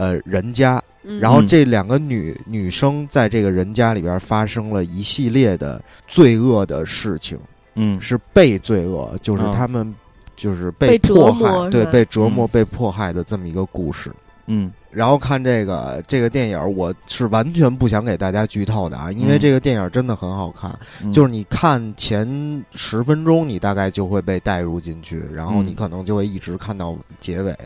[0.00, 1.20] 呃人家，嗯。
[1.20, 7.38] 然后嗯这两个女女生在这个人家里边发生了一系列的罪恶的事情，
[7.74, 8.00] 嗯。
[8.00, 9.52] 是被罪恶，就是啊。
[9.54, 9.94] 他们
[10.34, 12.48] 就是被迫害，对，被折磨、嗯。
[12.50, 14.10] 被迫害的这么一个故事。
[14.46, 14.72] 嗯。
[14.90, 20.76] 然后看这个这个电影，我是完全不想给大家剧透的啊，因为嗯这个电影真的很好看。
[21.04, 22.26] 嗯，就是你看前
[22.72, 25.74] 十分钟，你大概就会被带入进去，然后你嗯。
[25.76, 27.56] 可能就会一直看到结尾，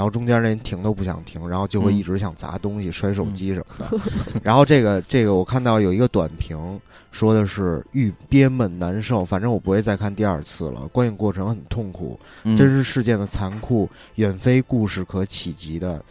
[0.00, 4.00] 然后中间连停都不想停，然后就会嗯一直想砸东西、摔手机什么的。
[4.42, 6.80] 然后这个这个我看到有一个短评
[7.12, 10.88] 说的是欲憋闷难受，反正我不会再看第二次了。
[10.88, 16.02] 观影过程很痛苦，嗯真实事件的残酷远非故事可企及的。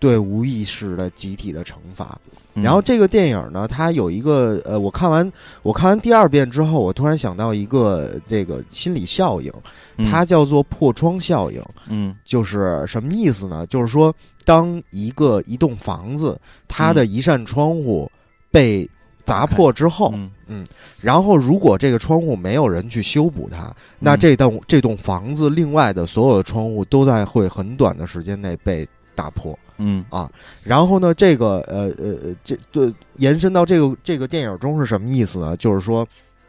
[0.00, 2.18] 对无意识的集体的惩罚。
[2.54, 5.30] 嗯然后这个电影呢，它有一个呃，我看完
[5.62, 9.52] 我看完第二遍之后，我突然想到一个这个心理效应，
[9.96, 11.60] 嗯它叫做破窗效应。
[11.88, 13.66] 嗯就是什么意思呢？
[13.66, 14.14] 就是说，
[14.44, 18.10] 当一个一栋房子它的一扇窗户
[18.50, 18.88] 被
[19.26, 20.14] 砸破之后，
[20.46, 20.64] 嗯
[21.00, 28.86] 然后如果这个窗户没有人去修补它，那嗯这栋这栋房子另外的所有的窗户都在会很短的时间内被
[29.16, 29.58] 打破。
[29.78, 30.30] 嗯啊
[30.62, 35.56] 然后呢，这个呃呃呃，这对延伸到这个这个电影中是什么意思呢？
[35.56, 36.06] 就是说，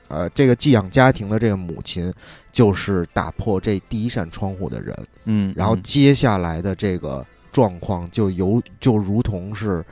[0.08, 2.14] 呃，这个寄养家庭的这个母亲
[2.52, 9.84] 就是打破这第一扇窗户的人，嗯，然后接下来的这个状况就由就如同是。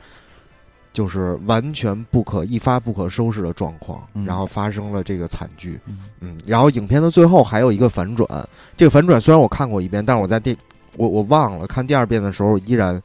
[0.94, 8.30] 就是完全不可一发不可收拾的状况，嗯然后发生了这个惨剧，嗯嗯，然后影片的最后还有一个反转，
[8.78, 10.56] 这个反转虽然我看过一遍，但是我在第
[10.98, 13.02] 我我忘了看第二遍的时候依然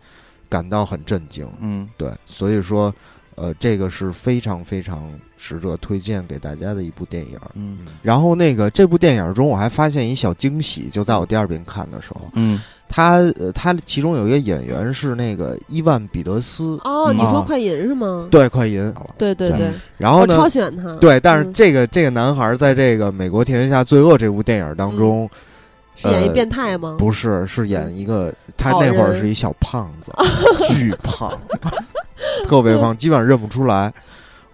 [0.49, 2.95] 感到很震惊，嗯对，所以说，
[3.35, 7.39] 呃，这个是非常非常值得推荐给大家的一部电影。
[7.55, 18.27] 嗯然后那个这部电影中，我还发现一小惊喜，就在我第二遍看的时候，嗯他呃，他其中有一个演员是那个伊万彼得斯，哦，你啊说快银是吗？
[18.31, 18.93] 对，快银。
[19.19, 20.91] 对对对对，然后呢我超，喜欢他。
[20.95, 25.29] 对，但是嗯这个这个男孩在这个《美国田园下罪恶》这部电影当中，
[26.01, 26.97] 是演一呃变态吗？
[26.99, 30.13] 不是，是演一个他那会儿是一小胖子，
[30.71, 31.39] 巨胖，
[32.45, 33.93] 特别胖，基本上认不出来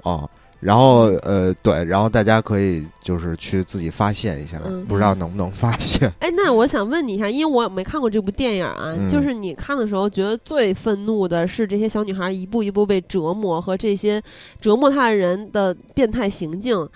[0.03, 0.29] 哦。
[0.61, 6.11] 然后呃，对，然后大家可以就是去自己发现一下，嗯不知道能不能发现。
[6.21, 14.23] 哎，那我想问你一下，因为我没看过这部电影啊，嗯就是你看的时候，觉得最愤怒的是这些小女孩一步一步被折磨和这些
[14.59, 16.89] 折磨她的人的变态行径、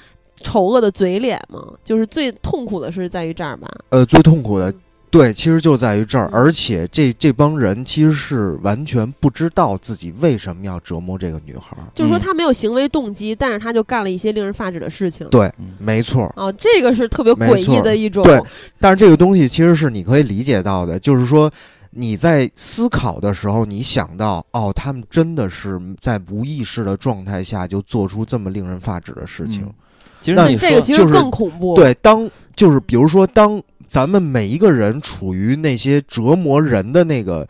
[0.43, 1.63] 丑恶的嘴脸吗？
[1.85, 3.69] 就是最痛苦的是在于这儿吧？
[3.91, 4.73] 呃，最痛苦的，
[5.11, 11.85] 对，其实就在于这儿，嗯而且这这帮人其实是完全不知道自己为什么要折磨这个女孩儿。
[11.95, 15.27] 就是说嗯他没有行为动机，但是他就干了一些令人发指的事情。
[15.31, 16.33] 对，嗯没错儿。
[16.37, 18.23] 哦，这个是特别诡异的一种。
[18.23, 18.41] 对
[18.79, 21.51] 但是这个东西其实是你可以理解到的，就是说
[21.91, 29.63] 你在思考的时候，你想到哦，他们真的是在无意识的状态下就做出这么令人发指的事情。
[29.63, 29.75] 嗯
[30.21, 31.75] 其实那你说这个其实就是更恐怖。
[31.75, 37.47] 对，当就是比如说当咱们每一个人处于那些折磨人的那个，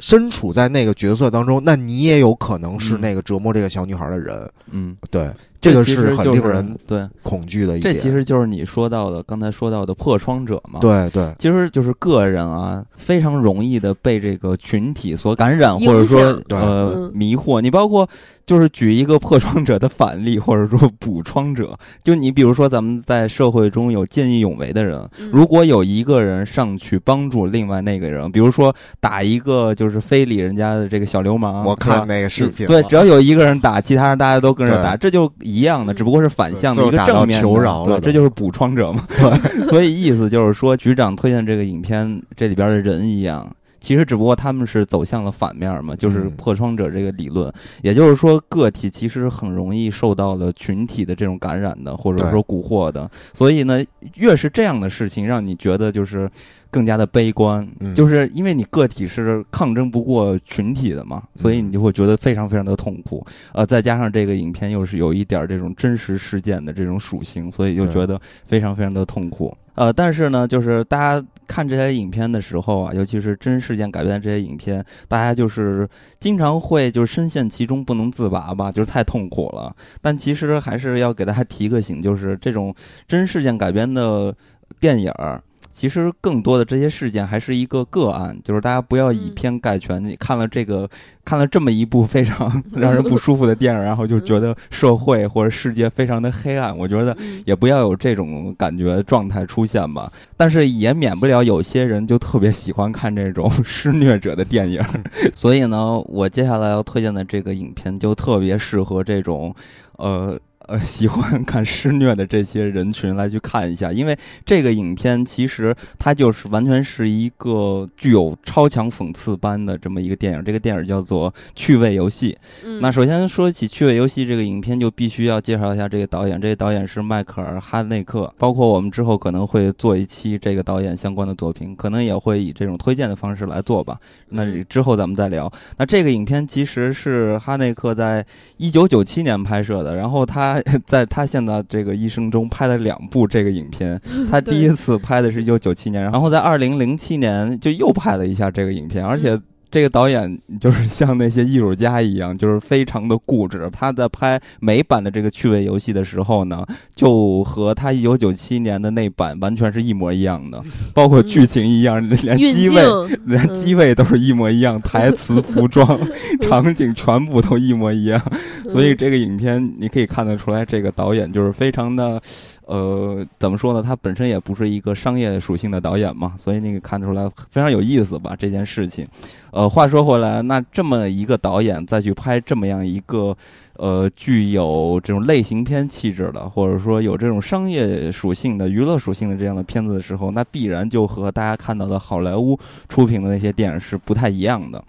[0.00, 4.50] 身处在那个角色当中，那你也有可能是嗯那个折磨这个小女孩的人。
[4.70, 5.30] 嗯，对，
[5.70, 7.94] 这个其是很实就是令人对，恐惧的一点。
[7.94, 10.80] 这其实就是你说到的刚才说到的破窗者嘛。。
[10.80, 17.60] 对对其实就是个人啊，非常容易的被这个群体所感染，或者说呃嗯迷惑。
[17.60, 18.08] 你包括
[18.44, 39.06] 就是举一个破窗者的反例，或者说补窗者，就你比如说咱们在社会中有见义勇为的人，嗯如果有一个人上去帮助另外那个人，比如说打一个就是非礼人家的这个小流氓，我看那个视频对，只要有一个人打，其他人大家都跟着打，这就一样的，嗯只不过是反向的一个正面求饶了这就是补窗者嘛。
[39.16, 43.50] 对， 所以意思就是说，局长推荐这个影片，这里边的人一样。
[43.78, 53.08] 其实只不过他们是走向了反面嘛，就是嗯破窗者这个理论，也就是说个体其实很容易受到了群体的这种感染的，或者说蛊惑的。
[53.32, 53.80] 所以呢，
[54.14, 56.28] 越是这样的事情，让你觉得就是
[56.76, 63.26] 更加的悲观，嗯就是因为你个体是抗争不过群体的嘛，所以你就会觉得非常非常的痛苦。
[63.54, 69.56] 呃，再加上这个影片又是有一点儿这种真实事件的这种属性，所以就觉得非常非常的痛苦。
[69.74, 75.88] 呃，但是呢，就是大家看这些影片的时候啊，尤其是真事件改编的这些影片，大家就是
[76.20, 79.74] 经常会就是深陷其中不能自拔吧，就是太痛苦了。
[80.02, 82.74] 但其实还是要给大家提个醒，就是这种
[83.08, 84.34] 真事件改编的
[84.78, 85.42] 电影儿。
[85.76, 90.02] 其实更多的这些事件还是一个个案，就是大家不要以嗯偏概全。
[90.02, 90.88] 你看了这个，
[91.22, 100.10] 看了这么一部非常 让人 不舒服的电影，然后就觉得社会或者世界非常的黑暗，我觉得嗯也不要有这种感觉状态出现吧。
[100.34, 104.82] 但是也免不了有些人就特别喜欢看这种施虐者的电影，
[105.36, 109.54] 所以呢，我接下来要推荐的这个影片就特别适合这种，
[109.98, 110.40] 呃。
[110.68, 120.44] 呃，喜欢 看施虐的这些人群来去看一下，因为这个影片其实它就是完全是一个具有超强讽刺般的这么一个电影。
[120.44, 122.32] 这个电影叫做《趣味游戏》。
[122.64, 126.40] 嗯那首先说起《趣味游戏》这个影片，就必须要介绍一下这个导演。
[126.40, 133.98] 这个导演是迈克尔·哈内克，包括我们之后可能会做一期这个导演相关的作品，可能也会以这种推荐的方式来做吧。
[134.28, 135.50] 那嗯之后咱们再聊。
[135.78, 138.24] 那这个影片其实是哈内克在
[138.56, 140.55] 一九九七年拍摄的，然后他
[140.86, 144.00] 在他现在这个一生中拍了两部这个影片。
[144.30, 149.40] 他第一次拍的是一九九七年，然后在二零零七年就又拍了一下这个影片，而且。
[149.70, 153.68] 这个导演就是 像那些艺术家一样，就是非常的固执。
[153.72, 160.62] 他在拍美版的这个趣味游戏的时候呢，就和他一九九七年的那版完全是一模一样的，
[160.94, 162.82] 包括剧情一样， 连机位，
[163.26, 165.98] 连嗯机位都是一模一样，台词、服装、
[166.42, 168.22] 场景全部都一模一样。
[168.70, 172.20] 所以这个影片你可以看得出来，这个导演就是非常的，
[172.66, 173.82] 呃，怎么说呢？
[173.82, 179.06] 他本身也不是一个商业属性的导演嘛，所以你可以看出来非常有意思吧这件事情。
[179.50, 183.36] 呃，话说回来，那这么一个导演再去拍这么样一个。
[183.78, 194.82] 呃，具有这种类型片气质的，或者说有这种商业属性的、娱乐属性的这样的片子的时候，那必然就和大家看到的好莱坞出品的那些电影是不太一样的。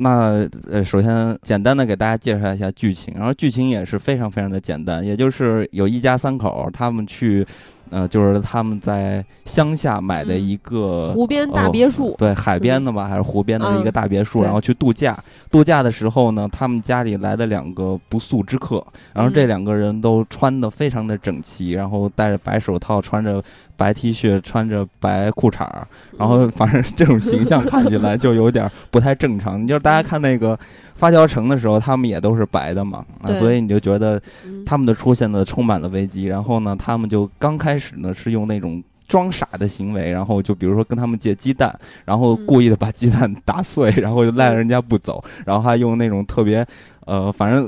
[0.00, 7.44] 那呃，首先简单的给大家介绍一下剧情，然后剧情也是非常非常的简单，也就是有一家三口，他们去，
[7.90, 15.18] 呃，就是他们在乡下买的一个、湖边大别墅哦对，海边的吧，还是湖边的一个嗯大别墅，对然后去度假。
[15.50, 23.42] 度假的时候呢，他们家里来了两个不速之客，然后这嗯两个人都穿的非常的整齐，然后戴着白手套，穿着
[23.78, 25.86] 白 T 恤，穿着白裤衩儿，
[26.18, 29.62] 然后 反正这种形象看起来就有点不太正常。
[29.62, 30.58] 你就是大家看那个
[30.94, 36.24] 发条城的时候，他们也都是白的嘛，啊，所以你就觉得嗯他们的出现呢充满了危机。
[36.24, 38.82] 然后呢，他们就刚开始呢是用那种。
[39.08, 46.62] 装傻的行为，然后就比如说跟他们借鸡蛋，然后嗯故意的把鸡蛋打碎，然后就赖着人家不走，然后还用那种特别，
[47.06, 47.66] 呃，反正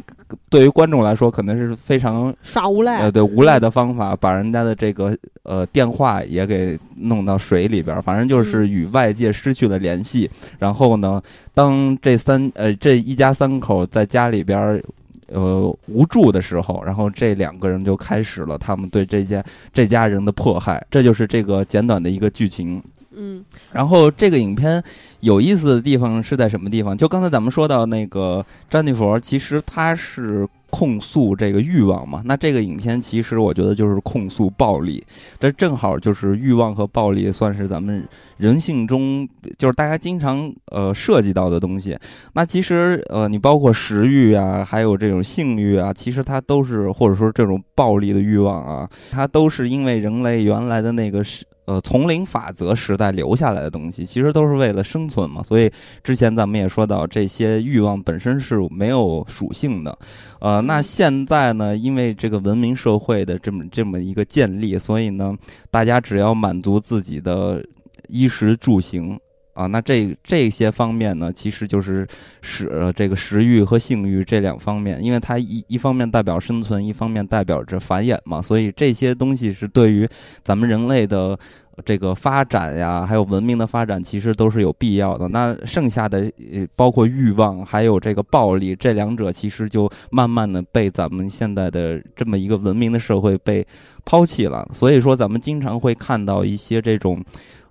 [0.48, 10.30] 对于观众来说可能是非常耍无赖，呃，对无赖的方法，把人家的这个呃电话也给弄到水里边儿，反正就是与外界失去了联系。
[10.58, 11.22] 然后呢，
[11.54, 14.82] 当这三呃这一家三口在家里边儿。
[15.32, 19.40] 呃，无助的时候，然后这两个人就开始了他们对这家
[19.72, 22.82] 这家人的迫害，这就是这个简短的一个剧情。
[23.14, 24.82] 嗯然后这个影片
[25.20, 26.96] 有意思的地方是在什么地方？
[26.96, 32.22] 就刚才咱们说到那个詹妮弗，其实她是控诉这个欲望嘛。
[32.24, 35.04] 那这个影片其实我觉得就是控诉暴力，
[35.38, 38.06] 这正好就是欲望和暴力算是咱们
[38.38, 41.98] 人性中就是大家经常呃涉及到的东西。
[42.32, 51.44] 那其实呃你包括食欲啊，还有这种性欲啊，其实它都是或者说这种暴力的欲望啊，它都是因为人类原来的那个是。
[51.70, 55.40] 呃丛林法则时代留下来的东西，其实都是为了生存嘛。
[55.44, 55.70] 所以
[56.02, 59.96] 之前咱们也说到，这些欲望本身是没有属性的。
[60.40, 65.36] 呃，那现在呢，因为这个文明社会的这么这么一个建立，所以呢，
[65.70, 67.64] 大家只要满足自己的
[68.08, 69.16] 衣食住行。
[69.60, 72.08] 啊，那这这些方面呢，其实就是
[72.40, 80.08] 食这个食欲和性欲这两方面，因为它一一方面代表生存，一方面代表着繁衍嘛，所以这些东西是对于
[80.42, 81.38] 咱们人类的
[81.84, 85.28] 这个发展呀，还有文明的发展，其实都是有必要的。
[85.28, 86.20] 那剩下的
[86.52, 93.66] 呃包括欲望，还有这个暴力，这两者其实就慢慢的被咱们现在的这么一个文明的社会被
[94.06, 94.66] 抛弃了。
[94.72, 97.22] 所以说，咱们经常会看到一些这种。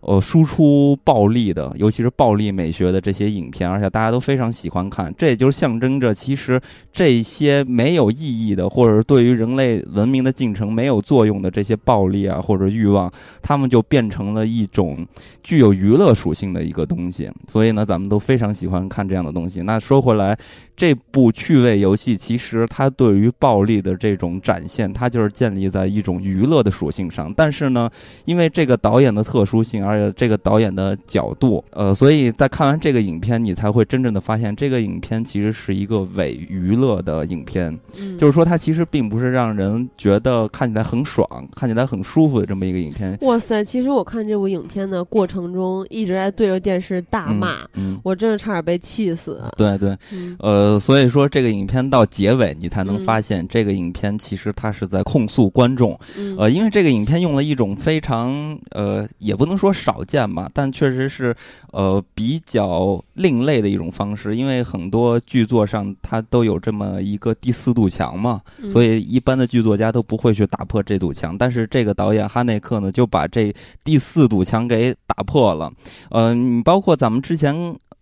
[0.01, 5.13] 呃，输出暴力的，尤其是暴力美学的这些影片，而且大家都非常喜欢看。
[5.17, 6.59] 这也就是象征着，其实
[6.93, 15.05] 这些没有意义的，或者是对于人类文明的进程没有作用的这些暴力啊，或者欲望，他们就变成了一种
[15.43, 17.29] 具有娱乐属性的一个东西。
[17.47, 19.61] 所以呢，咱们都非常喜欢看这样的东西。
[19.63, 20.37] 那说回来。
[20.79, 27.33] 这部趣味游戏其实它对于暴力的这种展现，它就是建立在一种娱乐的属性上。
[27.35, 27.91] 但是呢，
[28.23, 37.77] 因为这个导演的特殊性，啊且这个导演的角度，呃，所以在看完这个影片，你才会真正的发现，这个影片其实是一个伪娱乐的影片。
[37.99, 41.25] 嗯，就是说，它其实并不是让人觉得看起来很爽、
[41.55, 43.17] 看起来很舒服的这么一个影片。
[43.21, 43.63] 哇塞！
[43.63, 49.43] 其实我看这部影片的过程中，一直在对着电视大骂，嗯，我真的差点被气死。
[49.55, 49.95] 对对，
[50.39, 50.79] 呃。
[50.79, 55.99] 所以说，这个影片到结尾，你才能发现，这个影片其实它是在控诉观众。
[56.37, 61.35] 呃，因为这个影片用了一种非常呃，也不能说少见吧，但确实是
[61.71, 64.35] 呃比较另类的一种方式。
[64.35, 71.37] 因为很多剧作上它都有这么一个第四堵墙嘛，所以一般的剧作家都不会去打破这堵墙。
[71.37, 73.53] 但是这个导演哈内克呢，就把这
[73.83, 75.71] 第四堵墙给打破了。
[76.09, 77.55] 嗯，包括咱们之前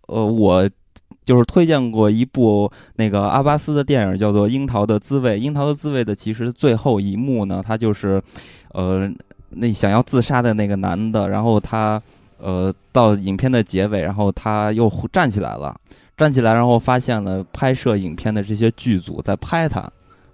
[0.08, 0.68] 呃我。
[1.24, 5.32] 就是推荐过一部那个阿巴斯的电影，叫做《樱桃的滋味》。
[5.36, 8.22] 樱桃的滋味的其实最后一幕呢，它就是，
[8.72, 9.10] 呃，
[9.50, 12.00] 那想要自杀的那个男的，然后他，
[12.38, 15.74] 呃，到影片的结尾，然后他又站起来了，
[16.16, 19.90] 站起来，然后发现了拍摄影片的这些剧组在拍他。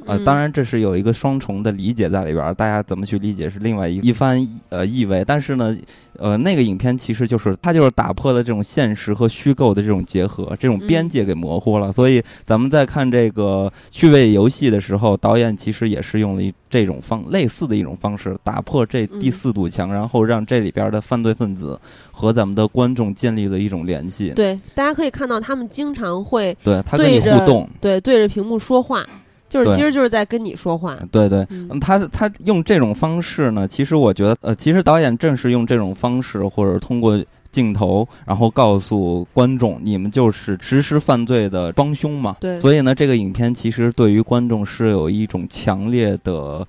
[0.06, 5.24] 呃，当然这是有一个双重的理解在里边儿，大家怎么去理解是另外一一番呃意味。
[5.26, 5.76] 但是呢，
[6.18, 11.90] 呃，那个影片其实就是它就是打破了这种现实和虚构的这种结合，这种边界给模糊了。
[11.90, 21.80] 所以咱们在看这个趣味游戏的时候，导演其实也是用了一这种方类似的一种方式，打破这第四堵墙，然后让这里边的犯罪分子
[22.10, 24.30] 和咱们的观众建立了一种联系。
[24.30, 29.06] 对，大家可以看到他们经常会对他跟你互动，对对着屏幕说话。
[29.54, 30.98] 就是，其实就是在跟你说话。
[31.12, 42.36] 对对，嗯他他用这种方式呢，其实我觉得，呃，其实导演正是用这种方式，或者通过镜头，然后告诉观众，你们就是实施犯罪的帮凶嘛。
[42.40, 42.60] 对。
[42.60, 46.66] 所以呢，这个影片其实对于观众是有一种强烈的。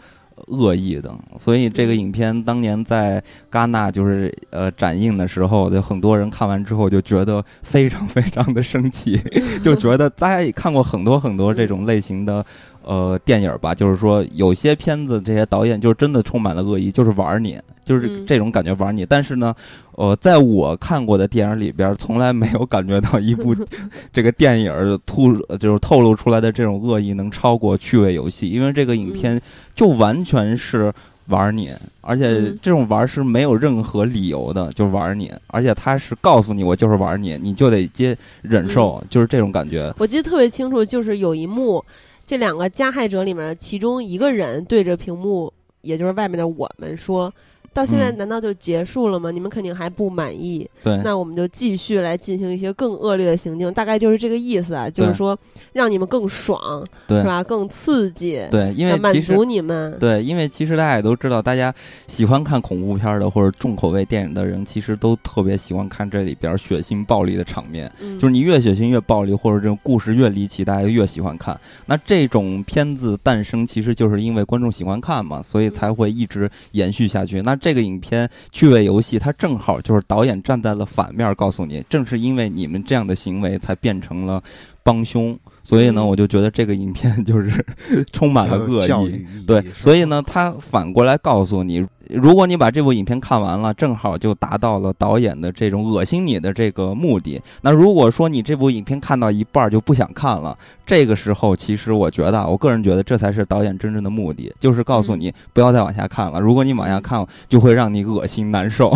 [0.48, 1.10] 恶意的，
[1.40, 9.20] 所以这个影片当年在戛纳就是呃展映的时候，就很多人看完之后就觉得非常非常的生气，
[9.64, 12.46] 就觉得大家也看过很多很多这种类型的
[12.86, 17.60] 呃电影吧，就是说有些片子这些导演就真的充满了恶意，就是玩你。
[17.84, 19.54] 就是这种感觉玩你，但是呢，
[19.92, 23.56] 呃，在我看过的电影里边，从来没有感觉到一部
[24.12, 29.40] 这个电影突就是透露出来的这种恶意能超过趣味游戏，因为这个影片
[29.76, 30.92] 就完全是
[31.28, 31.70] 玩你，
[32.02, 39.94] 而且这种玩是没有任何理由的，就玩你，而且他是告诉你我就是玩你，你就得接忍受，就是这种感觉。
[40.00, 41.86] 我记得特别清楚，就是有一幕，
[42.26, 47.34] 这两个加害者里面其中一个人对着屏幕，也就是外面的我们说。
[47.76, 49.30] 到现在难道就结束了吗？
[49.32, 50.68] 你们肯定还不满意。
[50.82, 55.38] 对，那我们就继续来进行一些更恶劣的行径，大概就是这个意思啊，就是说
[55.74, 57.44] 让你们更爽，对是吧？
[57.44, 58.42] 更刺激。
[58.50, 60.00] 对，因为满足你们。
[60.00, 61.74] 对，因为其实大家也都知道，大家
[62.08, 67.92] 喜欢看恐怖片的或者重口味电影的人，其实都特别喜欢看这里边血腥暴力的场面。
[68.00, 71.60] 嗯，就是你越血腥越暴力，或者这种故事越离奇，大家就越喜欢看。
[71.88, 77.42] 那这种片子诞生，其实就是因为观众喜欢看嘛，所以才会一直延续下去。
[77.42, 84.40] 那这个影片趣味游戏，它正好就是导演站在了反面，告诉你，正是因为你们这样的行为，才变成了
[84.84, 85.36] 帮凶。
[85.66, 87.66] 所以呢，我就觉得这个影片 就是
[88.14, 89.26] 充满了恶意。
[89.46, 97.42] 对，所以呢，他反过来告诉你，如果你把这部影片看完了，正好就达到了导演的这种恶心你的这个目的。
[97.62, 100.56] 那如果说你这部影片看到一半就不想看了，
[100.86, 106.40] 这个时候其实我觉得，我个人觉得这才是导演真正的目的，就是告诉你不要再往下看了。
[106.40, 108.96] 如果你往下看，就会让你恶心难受。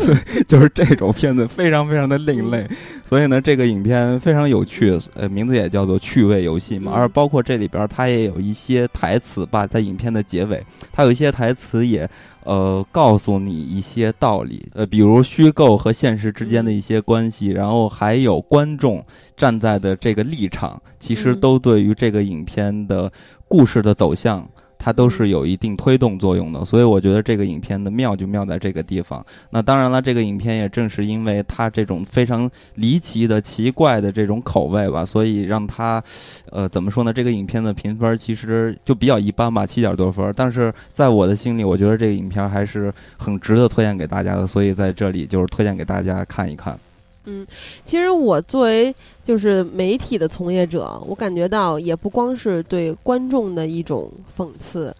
[0.00, 2.68] 所以 就是这种片子非常非常的另类。
[3.08, 6.90] 所以呢，这个影片非常有趣，呃，名字也叫做趣味游戏嘛。
[6.92, 12.08] 而包括这里边，它也有一些台词吧，在影片的结尾，它有一些台词也。
[12.42, 19.04] 呃，告诉你一些道理，呃，比如虚构和现实之间的一些关系，然后还有观众
[19.36, 23.12] 站在的这个立场，其实都对于这个影片的
[23.46, 24.48] 故事的走向。
[24.82, 29.24] 它都是有一定推动作用的，所以我觉得这个影片的妙就妙在这个地方。
[29.50, 36.02] 那当然了，这个影片也正是因为它这种非常离奇的、奇怪的这种口味吧， 所以让它，
[36.50, 37.12] 呃，怎么说呢？
[37.12, 40.32] 这个影片的评分其实就比较一般吧，七点多分。
[40.34, 46.78] 但是在我的心里，我觉得这个影片还是很值得推荐给大家的，所以在这里就是推荐给大家看一看。
[47.24, 47.46] 嗯，
[47.84, 54.94] 其实我作为就是媒体的从业者，我感觉到也不光是对观众的一种讽刺，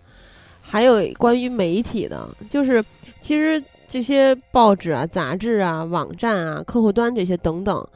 [0.61, 2.85] 还有关于媒体的，就是
[3.21, 7.87] 其实这些报纸啊、杂志啊、网站啊、客户端这些等等。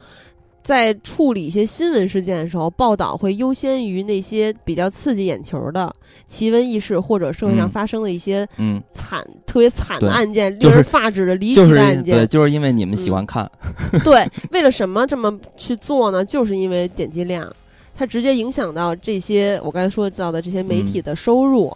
[0.65, 5.93] 在处理一些新闻事件的时候，报道会优先于那些比较刺激眼球的
[6.25, 12.17] 奇闻异事，或者社会上发生的一些嗯惨、特别惨的案件，令人发指的离奇的案件。
[12.17, 13.47] 对，就是因为你们喜欢看。
[14.03, 16.25] 对，为了什么这么去做呢？
[16.25, 17.47] 就是因为点击量，
[17.93, 21.71] 它直接影响到这些我刚才说到的这些媒体的收入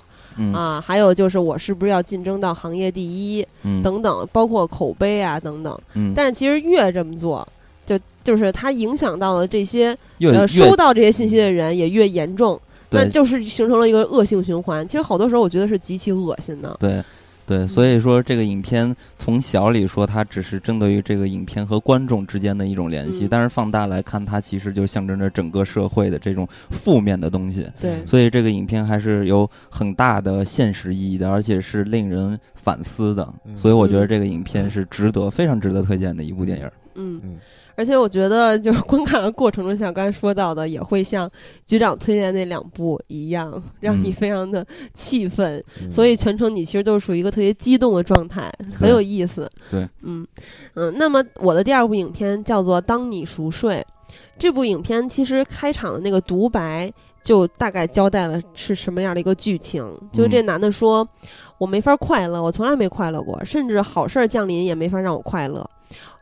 [0.52, 3.46] 啊，还有就是我是不是要竞争到行业第一
[3.84, 5.80] 等等，包括口碑啊等等。
[6.16, 7.48] 但是其实越这么做。
[7.90, 12.60] 就就是它影响到了这些呃收到这些信息的人也越严重，
[12.92, 14.88] 那就是形成了一个恶性循环。
[14.88, 16.78] 其实好多时候我觉得是极其恶心的。
[16.80, 17.04] 对，
[17.48, 27.66] 对，所以说这个影片从小里说它只是针对于这个影片和观众之间的一种联系，但是放大来看，它其实就象征着整个社会的这种负面的东西。
[27.82, 33.28] 对，所以这个影片还是有很大的现实意义的，而且是令人反思的。
[33.56, 36.70] 所以我觉得这个影片是值得非常值得推荐的一部电影。
[36.94, 37.38] 嗯嗯。
[37.80, 41.32] 而且我觉得，就是观看的过程中，像刚才说到的，也会像
[41.66, 43.50] 局长推荐那两部一样，
[43.80, 45.64] 让你非常的气愤。
[45.90, 49.50] 所以全程你其实都是属于一个特别激动的状态，很有意思。
[49.72, 50.28] 对，嗯
[50.74, 50.94] 嗯。
[50.98, 53.76] 那么我的第二部影片叫做《当你熟睡》，
[54.38, 56.92] 这部影片其实开场的那个独白
[57.24, 59.90] 就大概交代了是什么样的一个剧情。
[60.12, 61.08] 就是这男的说
[61.58, 65.66] ：“我没法快乐，我从来没快乐过，甚至好事儿降临也没法让我快乐。”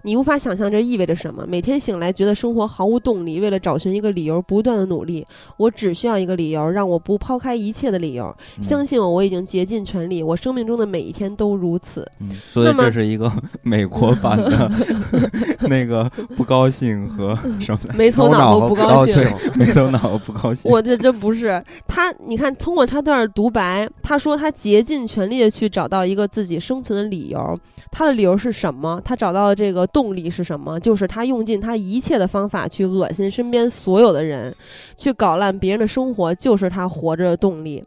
[0.03, 1.45] 你无法想象这意味着什么。
[1.47, 5.25] 每天醒来觉得生活毫无动力，为了找寻一个理由不断的努力。
[5.57, 8.35] 我只需要一个理由，让我不抛开一切的理由。
[8.61, 10.23] 相信我，我已经竭尽全力。
[10.23, 12.09] 我生命中的每一天都如此。
[12.19, 13.31] 嗯，所以这是一个
[13.63, 14.71] 美国版的
[15.67, 20.69] 那个不高兴和什么没头脑和不高兴，没头脑和不高兴。
[20.71, 22.13] 我这这不是他。
[22.25, 27.57] 你看，通过他段独白，他说他竭尽全力的去找到一个自己生存的理由。
[27.91, 29.01] 他的理由是什么？
[29.03, 29.87] 他找到了这个。
[29.87, 30.79] 动力是什么？
[30.79, 34.53] 就是他用尽他一切的方法去恶心身边所有的人，
[34.95, 37.83] 去搞烂别人的生活，就是他活着的动力。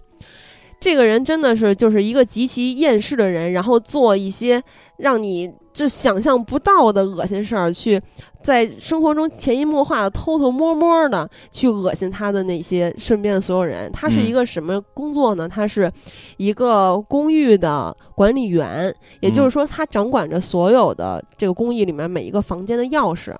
[0.80, 4.60] 这个人真的是就是一个极其厌世的人，然后做一些
[4.96, 8.00] 让你就想象不到的恶心事儿，去
[8.42, 13.90] 在生活中潜移默化的偷偷摸摸的去恶心他的那些身边的所有人。
[13.92, 15.48] 他是一个什么工作呢？
[15.48, 15.90] 他是
[16.36, 23.34] 一个公寓的管理员，也就是说，他掌管着所有的这个公寓里面每一个房间的钥匙，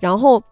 [0.00, 0.42] 然后。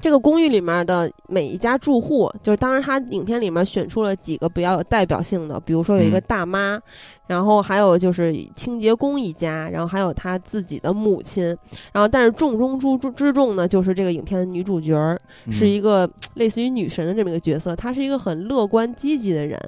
[0.00, 6.80] 这个公寓里面的每一家住户，就是当然他影片里面选出了几个比较有代表性的，比如说有一个大妈。
[7.28, 11.44] 然后还有就是清洁工一家，然后还有他自己的母亲，
[11.92, 15.14] 然后但是重中之之重呢，就是这个影片的女主角儿
[15.52, 19.60] 是一个类似于女神的这么一个角色，她是一个很乐观积极的人，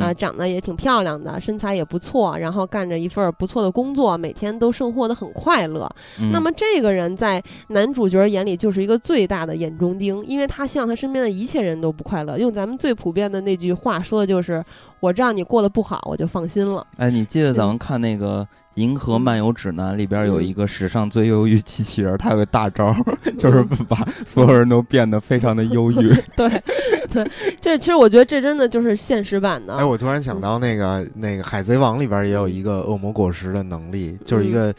[0.00, 5.90] 啊，长得也挺漂亮的，身材也不错，然后干着一份不错的工作，每天都生活的很快乐。
[6.32, 12.36] 那么这个人在男主角眼里就是一个最大的眼中钉，因为他希望他身边的一切人都不快乐。
[12.36, 14.62] 用咱们最普遍的那句话说的就是。
[15.00, 16.86] 我知道你过得不好，我就放心了。
[16.98, 18.42] 哎，你记得咱们看那个
[18.74, 22.94] 《银河漫游指南》里边有一个史上最忧郁机器人，他有个大招，
[23.38, 23.96] 就是把
[24.26, 26.14] 所有人都变得非常的忧郁。
[26.36, 26.62] 对，
[27.10, 27.26] 对，
[27.62, 29.74] 这其实我觉得这真的就是现实版的。
[29.76, 34.70] 哎，我突然想到那个那个《海贼王》里边也有一个恶魔果实的能力，就是一个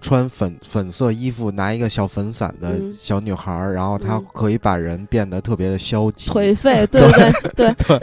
[0.00, 2.92] 穿粉粉色衣服，拿一个小粉伞的嗯。
[2.92, 4.26] 小女孩儿，然后她嗯。
[4.32, 6.30] 可以把人变得特别的消极。
[6.30, 7.98] 颓废，对对对对对。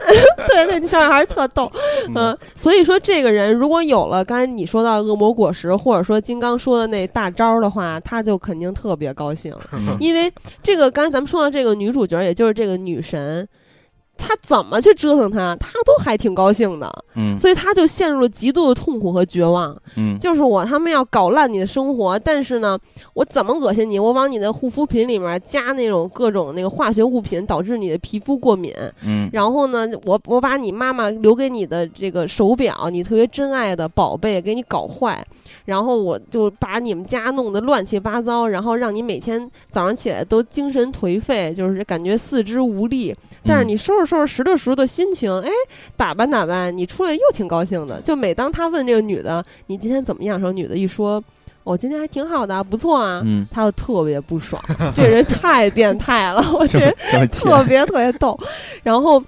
[0.48, 1.72] 对，那 小女孩特逗，
[2.16, 9.98] 嗯，所以说这个人如果有了刚才你说到恶魔果实，或者说金刚说的那大招儿的话，他就肯定特别高兴，嗯。
[10.00, 10.32] 因为
[10.62, 13.48] 这个刚才咱们说到这个女主角，也就是这个女神。
[14.18, 19.76] 她怎么去折腾他，他都还挺高兴的，嗯所以他就陷入了极度的痛苦和绝望。
[19.96, 22.78] 嗯就是我他们要搞烂你的生活，但是呢，
[23.14, 24.00] 我怎么恶心你？
[24.00, 28.74] 我往你的护肤品里面加那种各种那个化学物品，导致你的皮肤过敏。
[29.04, 35.26] 嗯然后呢，我我把你妈妈留给你的这个手表，你特别珍爱的宝贝，给你搞坏。
[35.68, 43.14] 然后我就把你们家弄得乱七八糟，然后让你每天早上起来都精神颓废，就是感觉四肢无力。
[43.46, 45.50] 但是你收拾收拾拾掇拾掇心情，哎，
[45.98, 48.00] 打扮打扮，你出来又挺高兴的。
[48.00, 51.22] 就每当他问这个女的你今天怎么样时候，女的一说
[51.66, 54.62] 我、今天还挺好的，不错啊，嗯，他就特别不爽，
[54.96, 56.96] 这人太变态了，我 这人
[57.28, 58.40] 特别特别逗。
[58.84, 59.22] 然后，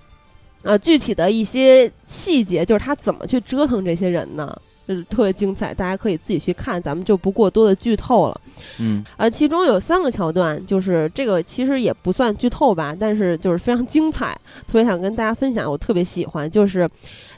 [0.64, 4.56] 呃，具体的一些细节，就是他怎么去折腾这些人呢？
[4.90, 8.42] 就是特别精彩，大家可以自己去看，咱们就不过多的剧透了。
[8.80, 14.36] 嗯呃，其中有三个桥段，就是这个其实也不算剧透吧，但是就是非常精彩，
[14.66, 16.50] 特别想跟大家分享，我特别喜欢。
[16.50, 16.90] 就是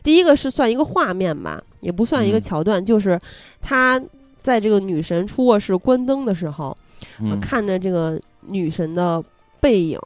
[0.02, 3.20] 第一个是算一个画面吧，也不算一个嗯桥段，就是
[3.60, 4.02] 他
[4.42, 6.78] 在这个女神出卧室关灯的时候，
[7.20, 9.22] 嗯，看着这个女神的
[9.60, 10.00] 背影，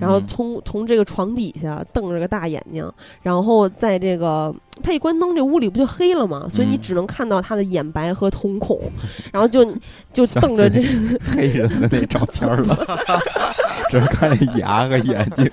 [0.00, 2.90] 然后嗯从从这个床底下瞪着个大眼睛，
[3.22, 4.52] 然后在这个
[4.82, 6.46] 他一关灯，这屋里不就黑了吗？
[6.50, 8.78] 所以你嗯只能看到他的眼白和瞳孔，
[9.32, 9.64] 然后就
[10.12, 12.86] 就瞪着起这黑人的那照片了，
[13.88, 15.48] 只是看见牙和眼睛。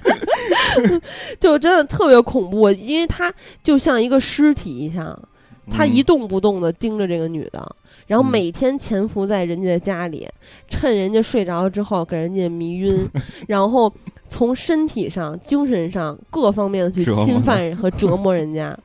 [1.40, 5.18] 就真的特别恐怖，因为他就像一个尸体一样，
[5.70, 7.76] 他一嗯动不动的盯着这个女的，
[8.08, 10.28] 然后嗯每天潜伏在人家的家里，
[10.70, 13.08] 趁人家睡着之后给人家迷晕，
[13.48, 13.92] 然后
[14.30, 18.78] 从身体上、精神上各方面的去侵犯和折磨人家。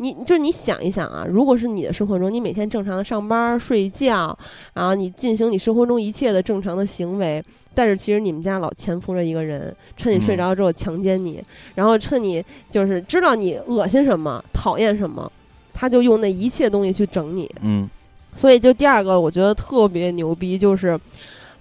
[0.00, 4.36] 你就是你想一想啊，如果是你的生活中，你每天正常的上班、睡觉，
[4.72, 7.44] 然后你进行你生活中一切的正常的行为，
[7.74, 11.44] 但是其实你们家老潜伏着一个人，趁你睡嗯着之后强奸你，
[11.74, 15.30] 然后趁你就是知道你恶心什么、讨厌什么，
[15.74, 17.48] 他就用那一切东西去整你。
[17.60, 17.88] 嗯
[18.34, 20.98] 所以就第二个，我觉得特别牛逼，就是。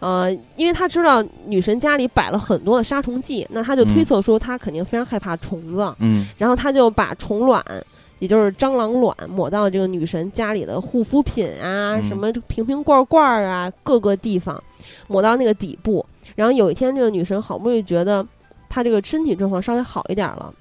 [0.02, 7.62] 呃，因为他知道女神家里摆了很多的杀虫剂，那他就推嗯测说他肯定非常害怕虫子，嗯然后他就把虫卵，
[8.20, 14.62] 也就是蟑螂卵，抹到这个女神家里的护肤品啊、嗯什么瓶瓶罐罐儿啊各个地方，
[15.08, 16.06] 抹到那个底部。
[16.36, 18.26] 然后有一天，这个女神好不容易觉得
[18.70, 20.54] 她这个身体状况稍微好一点了，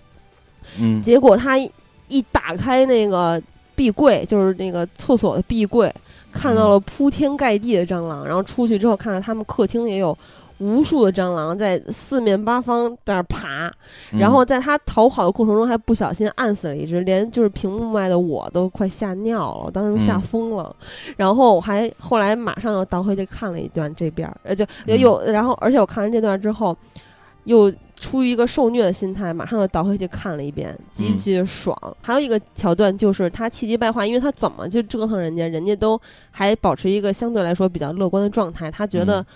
[0.79, 1.71] 嗯结果她一
[2.09, 3.41] 一打开那个
[3.77, 5.93] 壁柜，就是那个厕所的壁柜，
[6.33, 8.27] 看到了铺天盖地的蟑螂。
[8.27, 10.17] 然后出去之后，看到他们客厅也有
[10.59, 13.69] 无数的蟑螂在四面八方在那儿爬。
[14.13, 20.75] 嗯然后在他逃跑的过程中，还不小心按死了一只，连就是屏幕外的我都快吓尿了，我当时都吓嗯疯了。
[21.17, 26.77] 然后我还后来马上又倒回去看了一段这边儿，呃，就嗯有，然后而且我看完这段之后，
[27.45, 31.77] 又出于一个受虐的心态，马上又倒回去看了一遍，极嗯其的爽。
[32.01, 36.01] 还有一个桥段就是他气急败坏，因为他怎么就折腾人家，人家都
[36.31, 39.27] 还保持一个相对来说比较乐观的状态，他觉得嗯。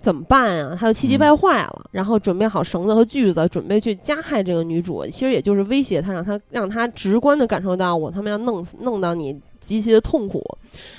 [0.00, 0.76] 怎么办啊？
[0.78, 5.04] 他就气急败坏了，然后准备好绳子和锯子，准备去加害这个女主。
[5.06, 10.42] 其实也就是威胁她，让她让她直观的感受到我他妈要弄死弄到你极其的痛苦。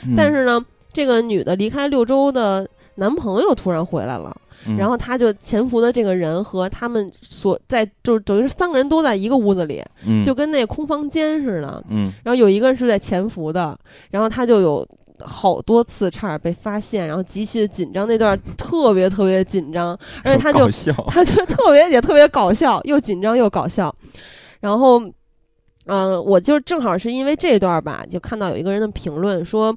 [0.06, 4.36] 嗯但是呢，这个女的离开六周的男朋友突然回来了，
[4.68, 11.84] 嗯然后她就潜伏的这个人和他们所在，就等于是三个人都在一个屋子里，嗯就跟那空房间似的。
[11.90, 13.78] 嗯然后有一个人是在潜伏的，
[14.12, 14.88] 然后他就有
[15.26, 20.70] 好多次差点被发现，然后极其的紧张，那段特别特别紧张， 而且他就
[21.08, 23.94] 他就特别也特别搞笑，又紧张又搞笑。
[24.60, 25.02] 然后，
[25.86, 29.76] 嗯、我就正好是因为这段吧，就看到有一个人的评论说。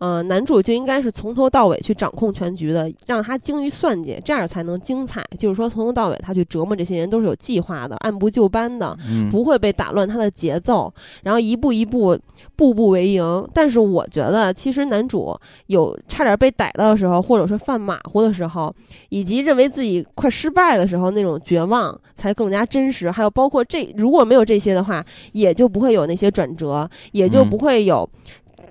[0.00, 5.22] 呃，男主就应该是从头到尾去掌控全局的，让他精于算计，这样才能精彩。
[5.38, 10.90] 就是说，从头到尾他去折磨这些人都是有计划的，按部就班的，嗯不会被打乱他的节奏，
[11.22, 12.18] 然后一步一步，
[12.56, 13.46] 步步为营。
[13.52, 18.74] 但是我觉得，其实男主有差点被逮到的时候，或者是犯马虎的时候，
[19.10, 23.10] 以及认为自己快失败的时候那种绝望，才更加真实。
[23.10, 28.08] 还有包括这如果没有这些的话，也就不会有那些转折，也就嗯不会有。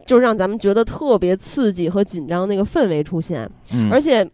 [0.06, 4.28] 就让咱们觉得特别刺激和紧张那个氛围出现，嗯而且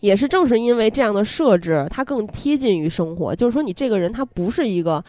[0.00, 3.34] 也是正是因为这样的设置，它更贴近于生活。
[3.34, 5.04] 就是说，你这个人他不是一个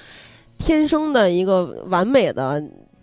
[0.57, 2.59] 天生的一个完美的，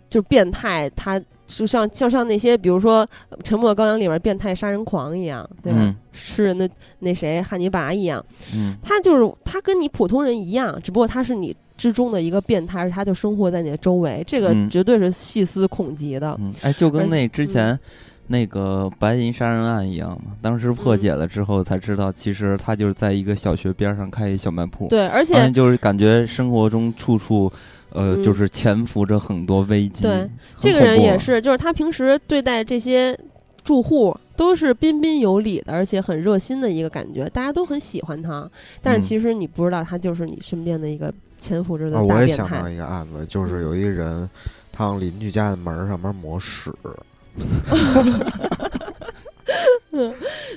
[0.09, 3.07] 就是变态，他就像就像那些比如说
[3.43, 5.79] 《沉默的羔羊》里面变态杀人狂一样，对吧？
[5.81, 6.67] 嗯吃人的
[6.99, 16.35] 那谁汉尼拔一样，嗯他就是他跟你普通人一样，只不过他是你之中的一个变态，而他就生活在你的周围，这个嗯绝对是细思恐极的。
[16.39, 17.79] 嗯，哎，就跟那之前嗯
[18.27, 27.51] 那个白银杀人案一样嘛，当时破解了之后才知道，其实他就是在一个小学边上开一小卖铺，对，而而且就是感觉生活中处处。
[27.93, 30.03] 呃，嗯就是潜伏着很多危机。
[30.03, 33.17] 对这个人也是，就是他平时对待这些
[33.63, 38.47] 住户都是彬彬有礼的，而且很热心的一个感觉，大家都很喜欢他。
[38.81, 42.67] 但是嗯其实你不知道，他就是你身边的一个潜伏着的变我也想到。
[42.69, 44.29] 一个案子，就是有一个人，
[44.71, 46.73] 他往邻居家的门儿上面抹屎，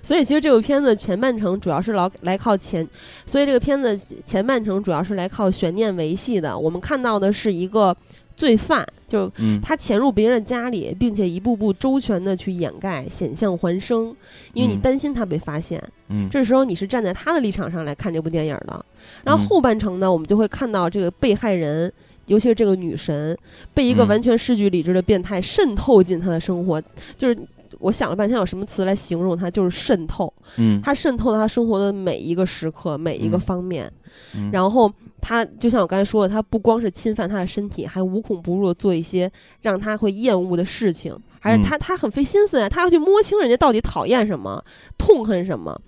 [0.03, 2.87] 所以其实这部片子前半程主要是老来靠前，
[3.26, 6.59] 所以这个片子前半程主要是来靠悬念维系的。
[6.59, 7.97] 我们看到的是一个
[8.41, 14.16] 罪犯，就是嗯他潜入别人的家里，并且一步步周全的去掩盖、险象环生，
[14.55, 15.78] 因为你嗯担心他被发现。
[16.09, 18.82] 嗯这时候你是站在他的立场上来看这部电影的。
[19.22, 21.93] 然后嗯后半程呢，我们就会看到这个被害人，
[22.24, 23.36] 尤其是这个女神，
[23.74, 26.82] 被一个嗯完全失去理智的变态渗透进她的生活，
[27.18, 27.38] 就是。
[27.78, 29.49] 我想了半天，有什么词来形容她？
[29.49, 33.91] 就是渗透，嗯，她渗透了她生活的每一个时刻、每一个嗯方面。
[34.34, 41.16] 嗯然后她就像我刚才说的，他不光是侵犯他的身体，还无孔不入的做一些让他会厌恶的事情。
[41.41, 44.62] 而且嗯她她很费心思啊，他要去摸清人家到底讨厌什么、
[44.99, 45.79] 痛恨什么。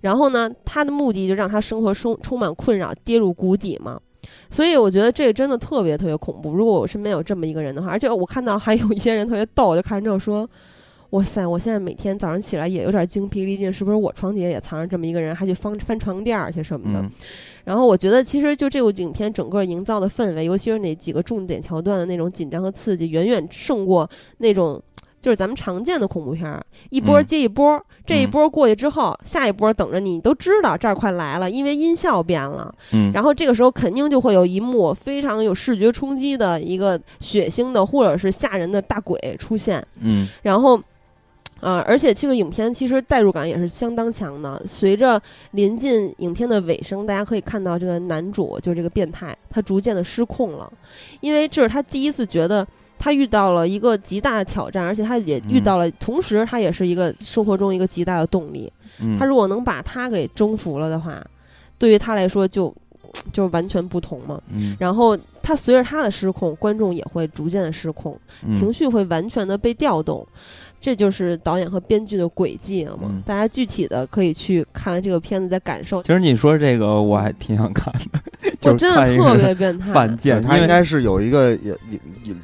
[0.00, 4.00] 然后呢，他的目的就让他生活充充满困扰，跌入谷底嘛。
[4.50, 6.54] 所以我觉得这个真的特别特别恐怖。
[6.54, 10.48] 如果我身边有这么一个人的话，而且我看到还有一些人特别逗，我就看完之后说。
[11.10, 11.46] 哇塞！
[11.46, 17.00] 我现在每天早上起来也有点精疲力尽，是不是我床底下也藏着这么一个人，还去翻翻床垫儿去什么的？
[17.00, 17.10] 嗯
[17.64, 24.80] 然后我觉得，其实就这部影片整个营造的氛围，尤其是那几个重点桥段的那种紧张和刺激，远远胜过那种
[25.20, 27.84] 就是咱们常见的恐怖片儿，一波嗯接一波。
[28.04, 32.72] 这一波过去之后，下一波等着你，你都知道这儿快来了，因为音效变了。
[32.92, 39.84] 嗯，然后这个时候肯定就会有一幕非常有视觉冲击的一个血腥的或者是吓人的大鬼出现。
[40.00, 40.80] 嗯然后，
[41.60, 44.62] 呃，而且这个影片其实代入感也是相当强的。
[44.66, 45.20] 随着
[45.52, 50.72] 临近影片的尾声，大家可以看到这个男主就是这个变态，他逐渐的失控了，
[51.20, 52.66] 因为这是他第一次觉得。
[52.98, 58.72] 他遇到了一个极大的挑战，而且他也遇到了，同时他也是一个生活中一个极大的动力。
[59.02, 61.22] 嗯，他如果能把他给征服了的话，
[61.76, 62.74] 对于他来说就
[63.30, 64.40] 就完全不同嘛。
[64.50, 70.26] 嗯然后他随着他的失控，观众也会逐渐的失控，嗯情绪会完全的被调动，
[70.86, 73.08] 这就是导演和编剧的轨迹了嘛。
[73.08, 76.00] 嗯大家具体的可以去看完这个片子再感受。
[76.04, 78.20] 其实你说这个我还挺想看的，
[78.60, 81.58] 就真的特别变态，犯贱，他应该是有一个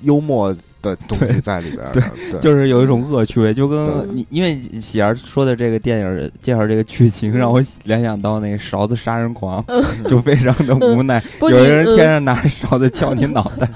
[0.00, 13.68] 幽默的东西在里边儿的，对，就是有一种恶趣味，就跟你因为喜儿说的这个电影介绍这个剧情，嗯让我联想到那个勺子杀人狂，嗯就非常的无奈，不有你嗯人天上拿着勺子敲你脑袋，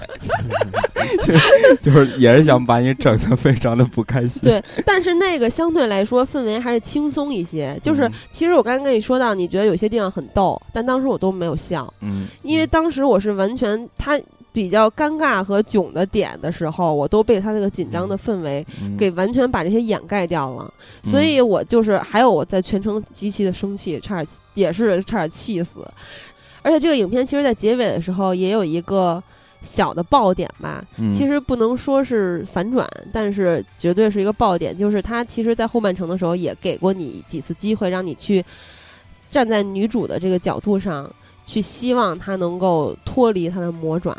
[1.83, 4.43] 就就是也是想把你整的非常的不开心。
[4.43, 7.79] 对，但是那个相对来说氛围还是轻松一些。
[7.83, 14.21] 就是嗯其实我刚刚跟你说到，你觉得有些地方很逗，但当时我都没有笑，嗯，因为当时我是完全他
[14.53, 20.73] 比较尴尬和囧的点的时候，我都被他那个紧张的氛围嗯给完全把这些掩盖掉了。
[21.05, 25.87] 嗯所以我就是还有我在全程极其的生气，差点也是差点气死。
[26.63, 29.23] 而且这个影片其实，在结尾的时候也有一个
[29.67, 34.77] 小的爆点吧，嗯其实不能说是反转，但是绝对是一个爆点。
[34.79, 38.43] 就是他其实，在后半程的时候也给过你几次机会，让你去
[39.29, 41.13] 站在女主的这个角度上
[41.45, 44.17] 去，希望她能够脱离她的魔爪。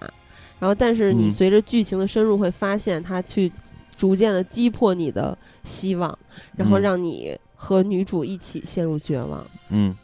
[0.60, 3.52] 然后，但是你嗯随着剧情的深入，会发现他去
[3.95, 6.18] 逐渐的击破你的希望，
[6.56, 9.45] 然后嗯让你和女主一起陷入绝望。
[9.70, 9.95] 嗯，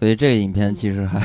[0.00, 1.20] 所以这个影片其实还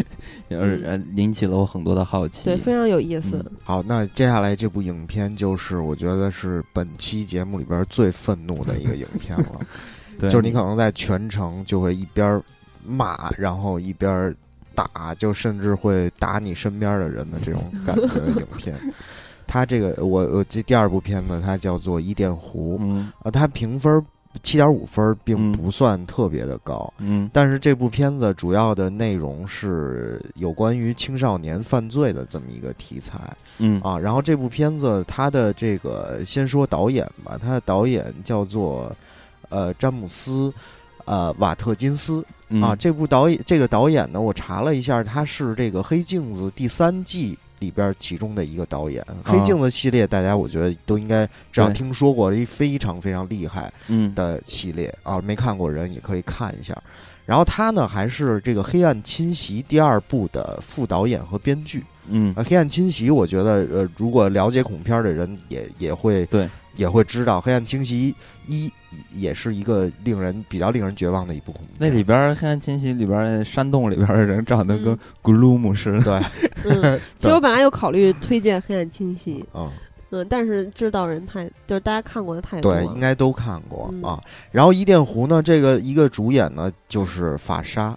[0.48, 2.46] 就是呃引起了我很多的好奇。
[2.46, 3.44] 对，非常有意思。
[3.44, 9.60] 嗯好，那接下来这部影片就是我觉得是本期节目里边最愤怒的一个影片了，
[10.18, 12.42] 对，就是你可能在全程就会一边
[12.86, 14.34] 骂，然后一边
[14.74, 18.74] 打，就甚至会打你身边的人的这种感觉的影片。
[19.46, 24.00] 它这个我我这第二部片子，它叫做《伊甸湖》嗯啊，它评分
[24.42, 26.92] 七点五分，并嗯不算特别的高。
[26.98, 33.18] 嗯但是这部片子主要的内容是有关于青少年犯罪的这么一个题材
[33.58, 33.98] 嗯啊。
[33.98, 38.94] 然后这部片子它的这个先说导演吧，它的导演叫做
[39.48, 40.52] 呃詹姆斯
[41.04, 42.76] 呃瓦特金斯嗯啊。
[42.76, 49.02] 这部导演这个导演呢，我查了一下，他是这个《黑镜子》第三季里边其中的一个导演。
[49.24, 56.76] 黑镜的系列，大家我觉得都应该只要听说过，一非常非常厉害嗯的系列啊，没看过人也可以看一下。
[57.24, 61.84] 然后他呢，还是这个《黑暗侵袭》第二部的副导演和编剧。
[62.08, 68.12] 嗯呃，《黑暗侵袭》，我觉得呃，如果了解恐怖片的人也也会对也会知道，《黑暗侵袭
[68.46, 68.66] 一》
[69.14, 71.76] 也是一个令人比较令人绝望的一部恐怖片。
[71.78, 76.00] 那里边儿《黑暗侵袭》里边山洞里边儿的人长得跟嗯咕噜姆似的。
[76.00, 79.70] 对，嗯， 其实我本来有考虑推荐《黑暗侵袭》，嗯，
[80.10, 84.20] 嗯，但是知道人太就是大家看过的太多，对，应该都看过、嗯啊。
[84.50, 87.96] 然后《伊甸湖》呢，这个一个主演呢就是法沙。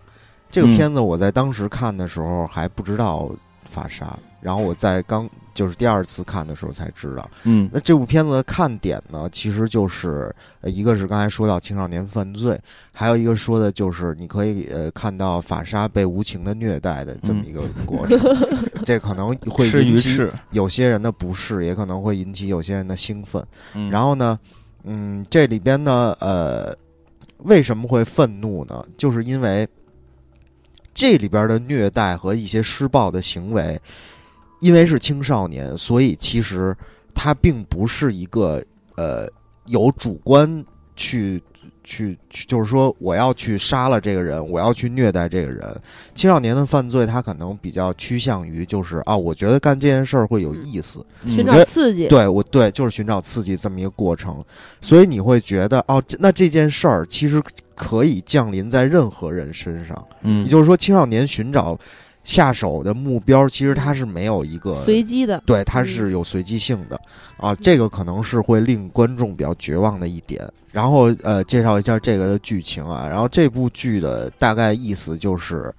[0.52, 3.32] 这个嗯片子我在当时看的时候还不知道
[3.66, 7.30] 法沙，然后我在刚就是第二次看的时候才知道。
[7.44, 12.60] 嗯那这部片子的看点呢，其实就是呃，一个是刚才说到青少年犯罪，
[12.92, 18.20] 还有一个说的就是你可以呃看到法沙被无情的虐待的这么一个过程，
[18.86, 20.20] 这可能会引起。
[20.52, 23.46] 有些人的不适，也可能会引起有些人的兴奋。
[23.74, 24.40] 嗯然后呢，
[24.84, 26.76] 嗯，这里边呢，呃，
[27.40, 28.84] 为什么会愤怒呢？
[28.98, 29.68] 就是因为
[30.94, 33.80] 这里边的虐待和一些施暴的行为，
[34.64, 36.76] 因为是青少年，所以其实
[37.14, 38.64] 他并不是一个
[38.96, 39.28] 呃
[39.66, 41.44] 有主观去。
[41.86, 45.70] 去去，就是说，我要去杀了这个人，我要去虐待这个人。
[46.16, 54.42] 青少年的犯罪，他可能比较趋向于，就是啊，我觉得干这件事儿会有意思，寻找刺激，对我对，就是寻找刺激这么一个过程，
[54.82, 57.44] 所以你会觉得哦，这那这件事儿其实
[57.76, 61.78] 可以降临在任何人身上，嗯也就是说，青少年寻找
[62.24, 67.00] 下手的目标，其实它是没有一个随机的，对，它是有随机性的
[67.38, 70.48] 啊，这个可能是会令观众比较绝望的一点。
[70.72, 75.74] 然后呃，介绍一下这个的剧情啊，然后这部剧的大概意思就是。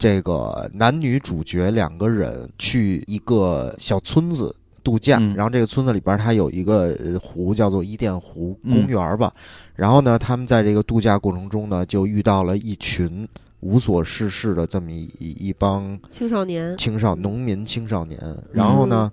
[0.00, 9.34] 这个男女主角两个人去一个小村子度假，嗯然后这个村子里边它有一个呃湖，叫做伊甸湖嗯公园吧。
[9.74, 13.26] 然后呢，他们在这个度假过程中呢，就遇到了一群
[13.60, 18.20] 无所事事的这么一一一帮青少年，青少农民青少年，
[18.52, 19.12] 然后呢，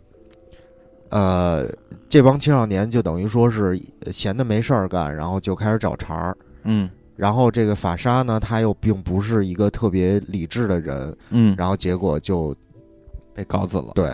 [1.10, 1.68] 呃，
[2.08, 3.80] 这帮青少年就等于说是
[4.12, 6.38] 闲的没事儿干，然后就开始找茬儿。
[6.64, 12.54] 嗯然后这个法沙呢，他又并不是一个特别理智的人，嗯，然后结果就
[13.34, 13.94] 被搞死了。
[13.96, 14.10] 对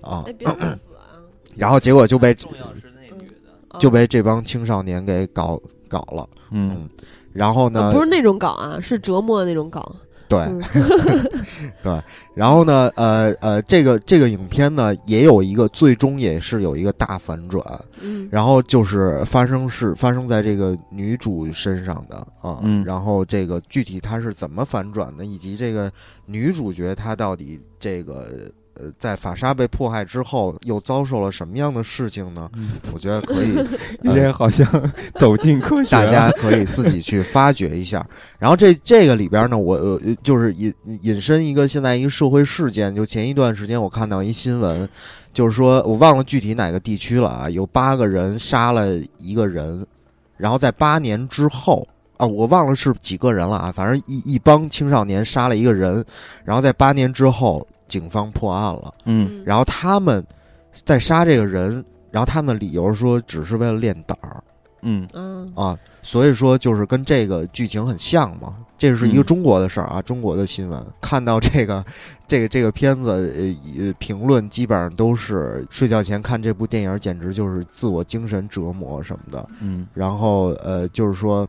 [0.00, 1.18] 啊哎，，别死啊！
[1.56, 3.50] 然后结果就被重要是那女的。
[3.68, 6.28] 啊就被这帮青少年给搞搞了。
[6.52, 6.88] 嗯
[7.32, 9.94] 然后呢呃，不是那种搞啊，是折磨的那种搞。
[10.28, 10.38] 对，
[11.82, 12.00] 嗯。
[12.34, 17.64] 然后呢，呃呃，这个这个影片呢，也有一个最终也是有一个大反转，
[18.00, 22.84] 嗯，然后就是发生是发生在这个女主身上的啊，嗯。
[22.84, 25.90] 然后这个具体她是怎么反转的，以及这个
[26.26, 28.28] 女主角她到底这个
[28.80, 32.50] 呃在法沙被迫害之后又遭受了什么样的事情呢？
[32.54, 33.58] 嗯，我觉得可以，
[34.00, 34.66] 你这好像
[35.14, 35.90] 走进科学。
[35.90, 38.04] 大家可以自己去发掘一下。
[38.38, 40.72] 然后这这个里边呢，我呃就是引
[41.02, 44.88] 引申一个现在一个社会事件，就前一段时间我看到一新闻，
[45.32, 48.86] 就是说我忘了具体哪个地区了啊，有八个人杀了
[49.18, 49.86] 一个人，
[50.36, 51.86] 然后在八年之后。
[52.20, 56.04] 啊，我忘了是几个人了啊，反正一一帮青少年杀了一个人，
[56.44, 58.94] 然后在八年之后，警方破案了。
[59.04, 60.24] 嗯然后他们
[60.84, 64.42] 在杀这个人，然后他们的理由说只是为了练胆儿。
[64.82, 68.56] 嗯嗯啊，所以说就是跟这个剧情很像嘛。
[68.78, 70.82] 这是一个嗯中国的事儿啊，中国的新闻。
[71.02, 71.84] 看到这个，
[72.26, 79.46] 这个这个片子，呃，呃评论基本上都是睡觉前看这部电影，简直就是自我精神折磨什么的。
[79.60, 81.46] 嗯然后呃，就是说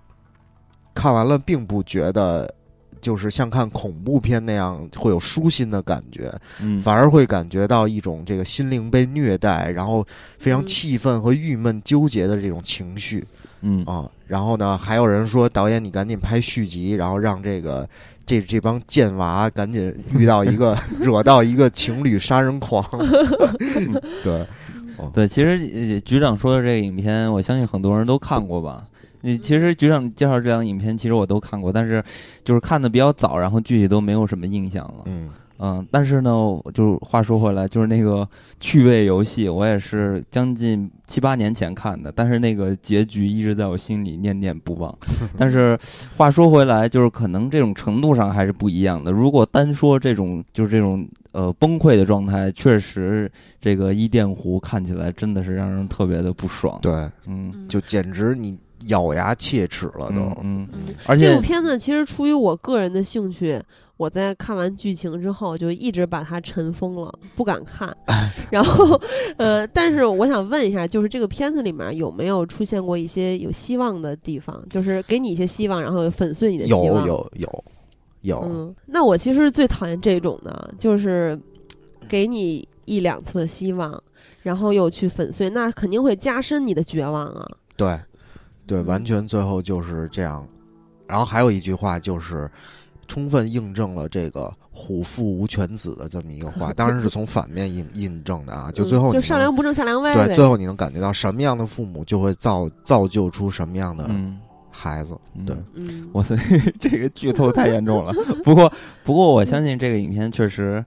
[0.93, 2.53] 看完了并不觉得。
[3.01, 6.31] 就是像看恐怖片那样会有舒心的感觉，
[6.61, 10.05] 嗯，反而会感觉到一种这个心灵被虐待，然后
[10.37, 13.25] 非常嗯气愤和郁闷纠结的这种情绪。
[13.63, 17.87] 嗯啊，然后呢，还有人说导演你赶紧拍续集，然后让这个
[18.25, 22.83] 这这帮贱娃赶紧遇到一个 惹到一个情侣杀人狂。
[24.23, 24.47] 对，
[25.13, 25.49] 对，其实
[25.93, 28.83] 呃局长说的这个影片，我相信很多人都看过吧。
[29.21, 32.03] 你其实局长介绍这档影片，其实我都看过，但是
[32.43, 35.03] 就是看的比较早，然后具体都没有什么印象了。
[35.05, 35.29] 嗯
[35.63, 36.31] 嗯，但是呢，
[36.73, 38.27] 就是话说回来，就是那个
[38.59, 44.91] 趣味游戏，我也是将近七八年前看的，但是那个结局一直在我心里念念不忘。
[45.37, 45.77] 但是
[46.17, 49.11] 话说回来，就是可能这种程度上还是不一样的。
[49.11, 56.91] 如果单说这种就是这种呃崩溃的状态，确实这个伊甸湖看起来真的是让人特别的不爽。，对，
[57.27, 58.57] 嗯，嗯就简直你
[58.87, 60.35] 咬牙切齿了都。
[60.43, 60.67] 嗯
[61.05, 63.61] 而且这部片子其实出于我个人的兴趣，
[63.97, 67.95] 我在看完剧情之后，就一直把它尘封了，不敢看。
[68.49, 68.99] 然后，
[69.37, 74.63] 呃，但是我想问一下，就是这个片子里面有没有出现过一些有希望的地方？
[74.69, 77.05] 就是给你一些希望，然后粉碎你的希有望。
[77.07, 77.63] 有有
[78.21, 81.39] 有，嗯，那我其实最讨厌这种的，就是
[82.07, 84.03] 给你一两次希望，
[84.41, 87.47] 然后又去粉碎，那肯定会加深你的绝望啊。
[87.75, 87.99] 对
[88.71, 90.47] 对，完全最后就是这样。
[91.07, 92.49] 然后还有一句话就是。
[93.07, 98.71] 充分印证了这个“虎父无犬子”的这么一个话，当然是从反面印印证的啊。
[98.71, 100.13] 就最后就上梁不正下梁歪。
[100.13, 104.09] 对，最后你能感觉到什么样的父母就会造造就出什么样的
[104.69, 105.13] 孩子。
[105.45, 106.37] 对，嗯，哇塞，
[106.79, 108.13] 这个剧透太严重了。
[108.45, 108.71] 不过，
[109.03, 110.85] 不过我相信这个影片确实。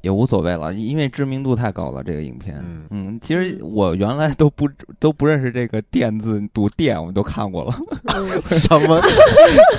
[0.00, 2.02] 也无所谓了，因为知名度太高了。
[2.02, 2.56] 这个影片，
[2.90, 4.68] 嗯，其实我原来都不
[5.00, 7.74] 都不认识这个“电”字，读“电”，我们都看过了。
[8.40, 9.00] 什么？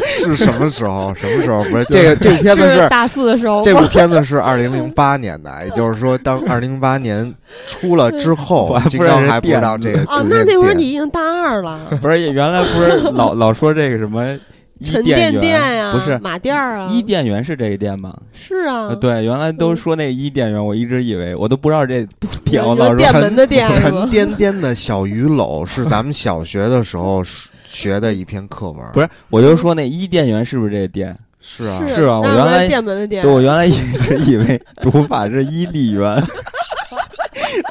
[0.10, 1.14] 是什么时候？
[1.16, 1.64] 什么时候？
[1.66, 3.64] 不是这个这部片子是大四的时候。
[3.64, 7.34] 这部片子是二零零八年的，也就是说，当 二零零八年
[7.66, 10.02] 出了之后，金刚还不知道这个。
[10.04, 11.80] 哦，那那会儿你已经大二了。
[12.02, 14.38] 不是，原来不是老老说这个什么？
[14.86, 16.88] 沉甸甸呀，不是马甸儿啊？
[16.90, 18.16] 伊甸园是这个店吗？
[18.34, 22.08] 是啊，对，原来都说那伊甸园，我一直以为我都不知道这
[22.46, 22.64] 店。
[22.98, 27.24] 店门的店，沉甸甸的小鱼篓是咱们小学的时候
[27.66, 28.84] 学的一篇课文。
[28.94, 31.16] 不是，我就说那伊甸园是不是这个店？
[31.42, 36.22] 是啊，是啊，我原来店门的店，对我原来一直以为读法是伊利园。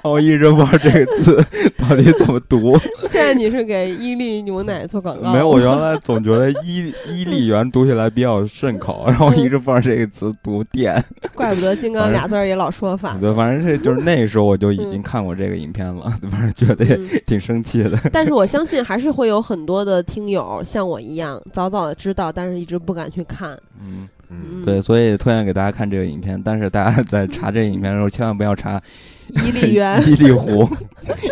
[0.04, 1.44] 我一直不知道这个字
[1.76, 2.78] 到底怎么读。
[3.08, 5.32] 现在你是给伊利牛奶做广告？
[5.32, 11.02] 没有，我原来总觉得伊伊利园读起来比较顺口，然后一直不知道这个词读电。
[11.34, 13.20] 怪不得金刚俩字儿也老说反。
[13.20, 17.98] 对，反正这就是那时候我就已经看过这个影片了，反正觉得也挺生气的。
[18.12, 23.58] 但是我 相信还是会有很多的听友像我一样早早的知道，但是一直不敢去看。
[23.80, 26.40] 嗯嗯，对，所以推荐给大家看这个影片。
[26.44, 28.80] 但是大家在查这个影片的时候，千万不要查。
[29.44, 30.68] 伊利园、 伊利湖，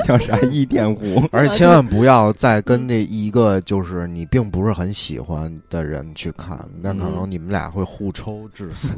[0.07, 0.39] 叫啥？
[0.51, 8.95] 伊甸湖， 而且千万不要再跟那一个就是你并不是很喜欢的人去看，那可能你们俩会互抽致死。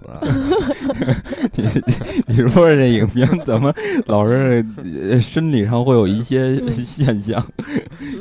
[1.54, 1.68] 你
[2.26, 3.72] 你说这影片怎么
[4.06, 4.64] 老是
[5.20, 7.44] 生理上会有一些现象，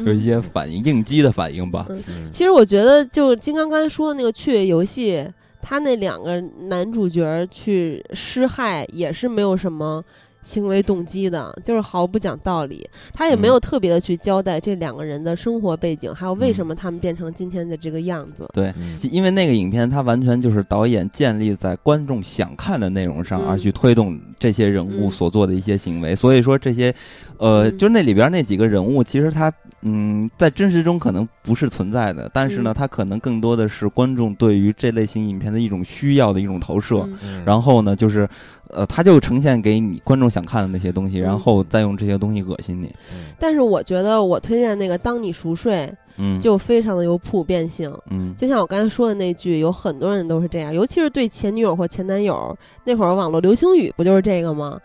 [0.05, 1.87] 有一些反应，应激的反应吧？
[2.31, 5.27] 其实我觉得，就金刚刚才说的那个趣味游戏，
[5.61, 10.03] 他那两个男主角去施害也是没有什么。
[10.47, 12.89] 行为动机的，就是毫不讲道理。
[13.13, 18.47] 他也没有特别的去交代这两个人的生活背景，还有为什么他们变成今天的这个样子。
[18.53, 18.73] 对，
[19.11, 26.15] 因为那个影片它完全就是导演建立在观众想看的内容上，而去推动这些人物所做的一些行为。
[26.15, 26.95] 所以说这些，
[27.37, 29.51] 呃，就是那里边那几个人物，其实他
[29.87, 37.07] 嗯，在真实中可能不是存在的，但是呢，它可能更多的是观众对于这类型影片的一种需要的一种投射。
[37.45, 38.27] 然后呢，就是。
[38.69, 42.91] 呃，它就呈现给你观众想看的那些东西，然后再用这些东西恶心你。
[43.39, 47.89] 但是我觉得我推荐那个《当你熟睡》，嗯，就非常的有普遍性。
[48.09, 52.53] 嗯，就像我刚才说的那句，有很多人都是这样，尤其是对前女友或前男友。
[52.83, 54.77] 那会儿网络流行语不就是这个吗？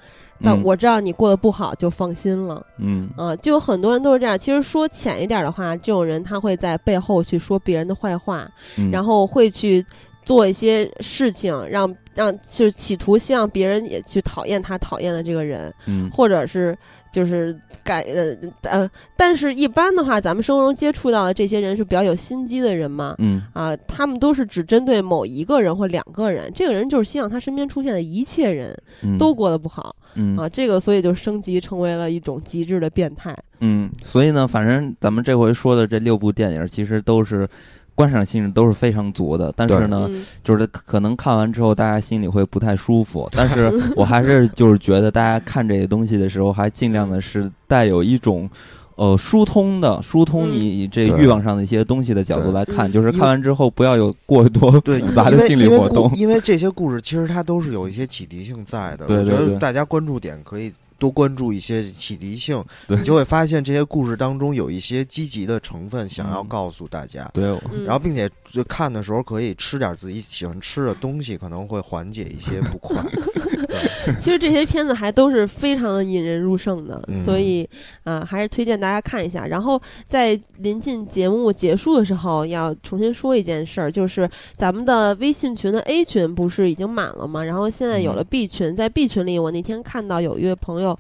[0.43, 2.67] 那我知道你过得不好，就放心了。
[2.79, 4.39] 嗯，啊，就有很多人都是这样。
[4.39, 8.51] 其实说浅一点的话，这种人他会在背后去说别人的坏话，
[8.91, 9.85] 然后会去。
[10.25, 16.79] 做一些事情，让让就企图希望别人也去讨厌他讨厌的这个人，嗯，或者是
[17.13, 18.33] 就是改呃
[18.63, 23.43] 呃，但是一般的话，咱们生活中接触到的这些人是比较有心机的人嘛，嗯。
[23.53, 28.73] 啊，他们都是只针对某一个人或两个人，这个人就是希望他身边出现的一切人
[29.19, 37.49] 都过得不好，嗯啊，这个所以就升级成为了一种极致的变态，嗯，所以呢，反正咱们这回说的这六部电影其实都是。
[37.95, 40.09] 观赏性都是非常足的，但是呢，
[40.43, 43.29] 就是可能看完之后大家心里会不太舒服。
[43.37, 48.49] 但是我还是就是觉得大家看这些东西的时候，还尽量的是带有一种
[48.97, 52.91] 呃疏通的、疏通你这欲望上的一些东西的角度来看。
[52.91, 59.07] 就是看完之后不要有过多复杂的心理活动，因为这些故事其实它都是有一些启迪性在的。
[59.07, 60.73] 我觉得大家关注点可以。
[60.99, 67.29] 多关注一些启迪性，你就会发现这些故事当中有一些积极的成分，想要告诉大家。
[67.35, 67.43] 对，
[67.85, 72.97] 然后并且就看的时候可以吃点自己喜欢吃的东西，可能会缓解一些不快。
[74.21, 77.69] 其实这些片子还都是非常的引人入胜的，所以
[78.05, 79.47] 啊，还是推荐大家看一下。
[79.47, 87.45] 然后在临近节目结束的时候，要重新说一件事儿，就是咱们的微信群的 A 群不是已经满了吗？
[87.45, 90.99] 然后现在有了 B 群，在 B 群里，我那天看到有一位朋友。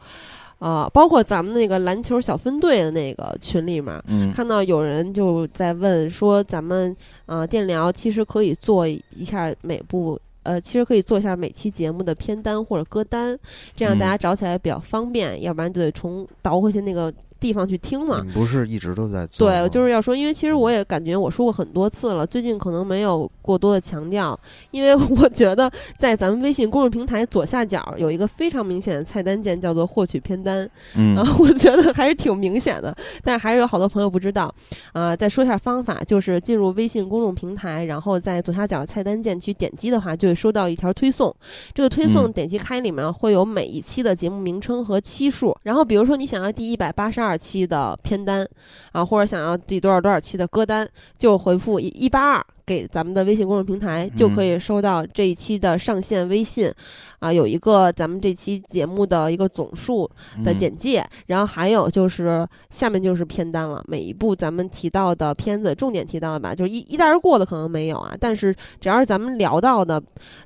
[0.58, 4.00] 啊，包括咱们那个篮球小分队的那个群里面，
[4.32, 6.96] 看到有人就在问说，咱们
[7.26, 13.38] 呃电疗其实可以做一下每部呃，其实可以做一下每期节目的片单或者歌单，
[13.76, 14.10] 这样大嗯。
[14.10, 17.12] 家找起来比较方便，要不然就得重倒回去那个
[17.42, 19.50] 地方去听嘛不是一直都在做？
[19.50, 24.38] 对，就是要说，因为其实我也感觉我说过很多次了，最近可能没有过多的强调，
[24.70, 34.54] 因为我觉得在咱们微信公众平台左下角有一个非常明显的菜单键，叫做获取片单，嗯啊， 我觉得还是挺明显的，但是还是有好多朋友不知道。
[34.92, 41.34] 啊、再说一下方法，就是进入微信公众平台，然后在左下角菜单键去点击的话，就会收到一条推送。
[41.74, 48.48] 这个推送嗯点击开里面会有每一期的节目名称和期数，然后比如说你想要第一百八十二期的片单
[48.92, 52.46] 啊，或者想要第多少多少期的歌单，就回复一一八二。
[52.72, 56.72] 给咱们的微信公众平台，就可以收到这一期的上线微信，
[57.18, 60.08] 啊，有一个咱们这期节目的一个总数，
[60.42, 60.56] 的嗯。
[60.56, 63.82] 简介，然后还有就是下面就是片单了。
[63.88, 70.00] 每一部咱们提到的片子，重点提到的吧，就是一一带而过的可能没有啊，但是只要是咱们聊到的，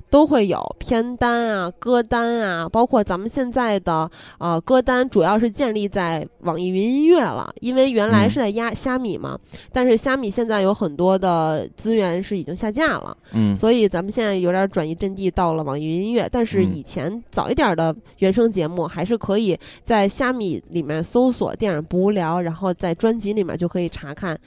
[0.09, 4.09] 都会有片单啊、歌单啊，包括咱们现在的
[4.39, 8.29] 呃歌单，主要是建立在网易云音乐了，因为原来嗯。
[8.29, 9.37] 是在压虾米嘛，
[9.71, 13.17] 但是虾米现在有很多的资源是已经下架了。
[13.33, 24.37] 嗯所以咱们现在有点转移阵地到了网易云音乐，但是嗯以前早一点的原声节目还是可以在虾米里面搜索“电影不无聊”，然后在专辑里面就可以查看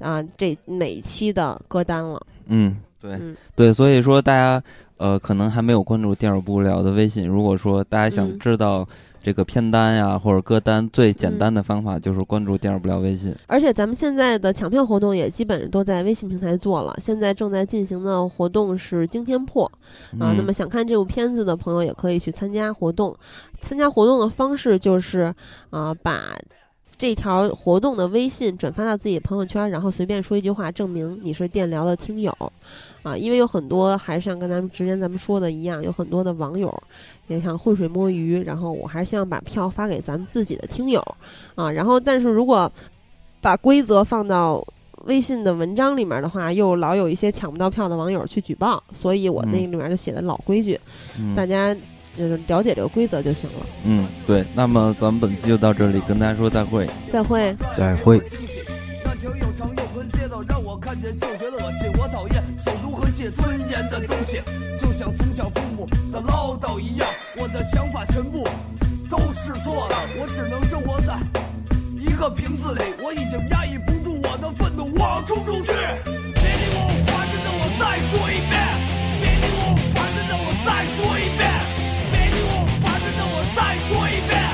[0.00, 2.20] 啊、这哪一期的歌单了。
[2.46, 4.62] 嗯，对嗯对，所以说大家
[4.96, 8.88] 呃可能还没有关注电影不无聊的微信，如果说大家想嗯知道
[9.22, 13.34] 这个片单呀、或者歌单，最简单的方法就是关注电影不聊微信。
[13.46, 19.70] 而且咱们现在的抢票活动也基本上都在微信平台做了，现在正在进行的活动是惊天破
[20.18, 20.32] 啊。
[20.32, 23.14] 嗯那么想看这部片子的朋友也可以去参加活动。
[23.60, 25.34] 参加活动的方式就是
[25.68, 26.34] 啊、把
[26.96, 32.34] 这条活动的微信转发到自己的朋友圈，然后随便说一句话，证明你是电聊的听友
[33.02, 33.16] 啊。
[33.16, 36.72] 因为有很多还是像跟咱们之前咱们说的一样，有很多的网友
[37.28, 41.00] 也想浑水摸鱼，然后我还是希望把票发给咱们自己的听友
[41.54, 41.70] 啊。
[41.70, 42.70] 然后，但是如果
[43.40, 44.62] 把规则放到
[45.06, 50.78] 微信的文章里面的话，又老有一些抢不到票的网友去举报，所以我那里面就写的老规矩，
[51.18, 51.74] 嗯大家
[52.16, 53.66] 就是了解这个规则就行了。
[53.84, 54.44] 嗯，对。
[54.52, 56.86] 那么咱们本期就到这里，跟大家说再会。
[57.10, 57.54] 再会。
[57.74, 58.20] 再会。
[59.10, 61.90] 半条又长又宽街道，让我看见就觉得恶心。
[61.98, 64.40] 我讨厌首都和写尊严的东西，
[64.78, 68.46] 就像从小父母的唠叨一样，我的想法全部
[69.08, 69.96] 都是错的。
[70.16, 71.18] 我只能生活在
[71.98, 75.72] 一个瓶子里，我已经压抑不住我的愤怒，我要冲出去。
[76.32, 78.62] 别理我，烦着的我再说一遍。
[79.18, 81.50] 别理我，烦着的我再说一遍。
[82.12, 84.49] 别理我，烦着的我再说一遍。